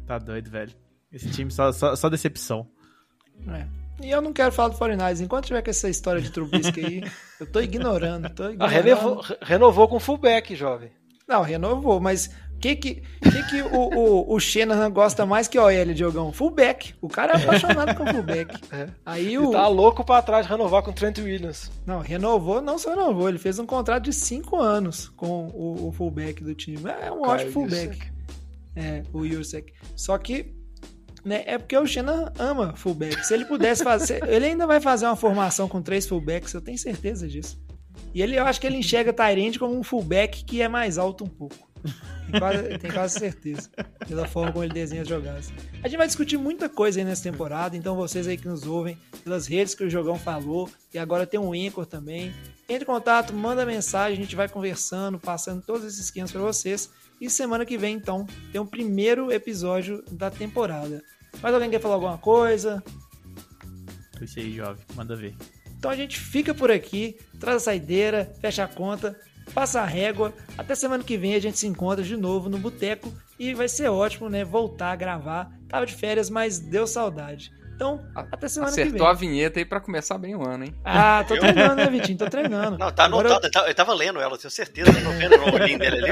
tá 0.07 0.19
doido, 0.21 0.49
velho. 0.53 0.73
Esse 1.13 1.29
time 1.31 1.51
só, 1.51 1.73
só, 1.73 1.97
só 1.97 2.09
decepção. 2.09 2.65
É. 3.49 3.84
E 4.03 4.11
eu 4.11 4.21
não 4.21 4.33
quero 4.33 4.53
falar 4.53 4.69
do 4.71 4.77
49ers. 4.77 5.21
Enquanto 5.21 5.47
tiver 5.47 5.63
com 5.63 5.71
essa 5.71 5.89
história 5.89 6.21
de 6.21 6.31
Trubisky 6.31 6.85
aí, 6.85 7.05
eu 7.41 7.47
tô 7.51 7.61
ignorando. 7.61 8.29
Tô 8.31 8.45
Ah, 8.45 8.51
ignorando. 8.53 8.71
renovou, 8.73 9.21
re- 9.21 9.39
renovou 9.43 9.89
com 9.89 10.01
fullback, 10.01 10.55
jovem. 10.57 10.91
Não, 11.27 11.43
renovou, 11.43 12.01
mas 12.01 12.27
o 12.55 12.59
que 12.59 12.77
que, 12.77 12.95
que, 13.23 13.43
que 13.51 13.63
o, 13.63 13.77
o, 13.77 14.35
o 14.35 14.41
Shanahan 14.41 14.91
gosta 14.91 15.25
mais 15.25 15.49
que 15.49 15.59
o 15.59 15.63
OL, 15.65 15.95
Diogão? 15.95 16.33
Fullback. 16.33 16.95
O 17.01 17.09
cara 17.09 17.33
é 17.35 17.43
apaixonado 17.43 17.95
com 17.97 18.07
fullback. 18.07 18.55
É. 18.73 18.89
Aí 19.07 19.29
Ele 19.29 19.39
o... 19.39 19.51
tá 19.53 19.67
louco 19.69 20.05
pra 20.05 20.21
trás 20.21 20.45
de 20.45 20.53
renovar 20.53 20.83
com 20.83 20.91
o 20.91 20.95
Trent 20.95 21.19
Williams. 21.19 21.71
Não, 21.87 22.01
renovou, 22.01 22.61
não 22.61 22.77
só 22.79 22.91
renovou, 22.91 23.29
ele 23.29 23.39
fez 23.39 23.59
um 23.59 23.65
contrato 23.67 24.05
de 24.05 24.13
5 24.13 24.57
anos 24.61 25.09
com 25.11 25.47
o, 25.49 25.89
o 25.89 25.93
fullback 25.93 26.43
do 26.43 26.55
time. 26.55 26.79
É 27.01 27.11
um 27.13 27.23
Cara, 27.23 27.33
ótimo 27.35 27.53
fullback. 27.53 27.99
É, 28.77 29.03
o 29.13 29.25
Yusek. 29.25 29.73
Só 29.97 30.19
que, 30.19 30.53
né, 31.25 31.43
é 31.47 31.59
porque 31.59 31.77
o 31.77 31.87
Shanahan 31.87 32.33
ama 32.39 32.75
fullback. 32.77 33.25
Se 33.27 33.35
ele 33.35 33.45
pudesse 33.45 33.83
fazer, 33.83 34.23
ele 34.29 34.47
ainda 34.47 34.67
vai 34.67 34.81
fazer 34.81 35.07
uma 35.07 35.17
formação 35.17 35.69
com 35.69 35.81
três 35.81 36.07
fullbacks, 36.07 36.53
eu 36.53 36.61
tenho 36.61 36.79
certeza 36.79 37.27
disso. 37.27 37.59
E 38.15 38.23
ele, 38.23 38.39
eu 38.39 38.45
acho 38.45 38.61
que 38.61 38.67
ele 38.67 38.77
enxerga 38.77 39.13
Tyrande 39.13 39.59
como 39.59 39.77
um 39.77 39.83
fullback 39.83 40.45
que 40.45 40.63
é 40.63 40.69
mais 40.69 40.99
alto 40.99 41.25
um 41.25 41.29
pouco. 41.29 41.69
Tem 42.31 42.41
quase, 42.41 42.79
tem 42.79 42.91
quase 42.91 43.19
certeza. 43.19 43.71
Pela 44.09 44.27
forma 44.27 44.53
como 44.53 44.65
ele 44.65 44.73
desenha 44.73 45.03
as 45.03 45.09
jogadas. 45.09 45.53
A 45.83 45.89
gente 45.89 45.99
vai 45.99 46.07
discutir 46.07 46.37
muita 46.37 46.69
coisa 46.69 47.01
aí 47.01 47.05
nessa 47.05 47.23
temporada, 47.23 47.77
então 47.77 47.95
vocês 47.95 48.27
aí 48.27 48.37
que 48.37 48.49
nos 48.49 48.67
ouvem, 48.67 48.99
pelas 49.23 49.47
redes 49.47 49.75
que 49.75 49.85
o 49.85 49.91
Jogão 49.91 50.19
falou, 50.19 50.69
e 50.93 50.99
agora 50.99 51.27
tem 51.27 51.39
um 51.39 51.53
Anchor 51.53 51.87
também. 51.87 52.33
Entre 52.69 52.85
em 52.85 52.87
contato, 52.87 53.35
manda 53.35 53.67
mensagem, 53.67 54.19
a 54.19 54.23
gente 54.23 54.35
vai 54.35 54.49
conversando, 54.49 55.19
passando 55.19 55.63
todos 55.63 55.85
esses 55.85 56.01
esquemas 56.01 56.33
para 56.33 56.41
vocês. 56.41 56.91
E 57.21 57.31
semana 57.31 57.65
que 57.65 57.79
vem, 57.79 57.97
então, 57.97 58.27
tem 58.53 58.61
o 58.61 58.67
primeiro 58.67 59.33
episódio 59.33 60.05
da 60.11 60.31
temporada. 60.31 61.03
Mais 61.43 61.55
alguém 61.55 61.71
quer 61.71 61.81
falar 61.81 61.95
alguma 61.95 62.19
coisa? 62.19 62.83
É 64.21 64.25
Isso 64.25 64.39
aí, 64.39 64.53
jovem. 64.55 64.85
Manda 64.95 65.17
ver. 65.17 65.35
Então 65.77 65.91
a 65.91 65.97
gente 65.97 66.19
fica 66.19 66.55
por 66.55 66.71
aqui, 66.71 67.17
traz 67.39 67.59
a 67.59 67.61
saideira, 67.61 68.33
fecha 68.41 68.65
a 68.65 68.69
conta, 68.69 69.19
passa 69.53 69.81
a 69.81 69.85
régua. 69.85 70.33
Até 70.57 70.75
semana 70.75 71.05
que 71.05 71.19
vem 71.19 71.35
a 71.35 71.41
gente 71.41 71.59
se 71.59 71.67
encontra 71.67 72.03
de 72.03 72.17
novo 72.17 72.49
no 72.49 72.59
boteco 72.59 73.13
e 73.39 73.53
vai 73.53 73.69
ser 73.69 73.89
ótimo, 73.89 74.29
né? 74.31 74.45
Voltar 74.45 74.93
a 74.93 74.97
gravar. 74.97 75.53
Tava 75.69 75.85
de 75.85 75.95
férias, 75.95 76.31
mas 76.31 76.59
deu 76.59 76.87
saudade. 76.87 77.53
Então, 77.75 78.01
até 78.15 78.47
semana 78.49 78.73
que 78.73 78.81
Acertou 78.81 79.01
vem. 79.01 79.09
a 79.09 79.13
vinheta 79.13 79.59
aí 79.59 79.65
pra 79.65 79.81
começar 79.81 80.17
bem 80.17 80.35
o 80.37 80.47
ano, 80.49 80.65
hein? 80.65 80.75
Ah, 80.85 81.25
tô 81.27 81.37
treinando, 81.37 81.75
né, 81.77 81.87
Vitinho? 81.87 82.17
Tô 82.19 82.27
treinando. 82.31 82.79
Não, 82.79 82.91
tá 82.93 83.05
Agora 83.05 83.29
anotado. 83.29 83.47
Eu 83.47 83.51
tava- 83.51 83.69
Eu 83.69 83.75
tava 83.75 83.95
lendo 83.95 84.21
ela, 84.21 84.39
tenho 84.39 84.51
certeza. 84.51 84.91
Eu 84.91 85.03
tô 85.05 85.11
vendo 85.11 85.37
o 85.43 85.55
olhinho 85.55 85.79
dele 85.79 85.97
ali. 85.99 86.11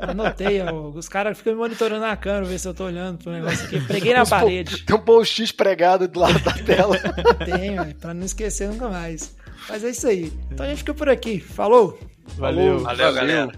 Anotei, 0.00 0.62
ó, 0.62 0.72
os 0.90 1.08
caras 1.08 1.36
ficam 1.36 1.52
me 1.52 1.58
monitorando 1.58 2.00
na 2.00 2.16
câmera, 2.16 2.44
ver 2.46 2.58
se 2.58 2.66
eu 2.66 2.74
tô 2.74 2.84
olhando 2.84 3.18
pro 3.22 3.32
negócio 3.32 3.66
aqui. 3.66 3.80
Preguei 3.80 4.14
na 4.14 4.22
Os 4.22 4.30
po- 4.30 4.36
parede. 4.36 4.82
Tem 4.84 4.96
um 4.96 5.00
post-it 5.00 5.52
pregado 5.54 6.08
do 6.08 6.18
lado 6.20 6.38
da 6.40 6.52
tela. 6.52 6.96
Tenho, 7.44 7.82
é, 7.82 7.94
pra 7.94 8.14
não 8.14 8.24
esquecer 8.24 8.68
nunca 8.68 8.88
mais. 8.88 9.36
Mas 9.68 9.84
é 9.84 9.90
isso 9.90 10.06
aí. 10.06 10.32
Então 10.50 10.64
a 10.64 10.68
gente 10.68 10.78
fica 10.78 10.94
por 10.94 11.08
aqui. 11.08 11.38
Falou! 11.40 11.98
Valeu. 12.36 12.78
Valeu, 12.80 13.12
galera. 13.12 13.52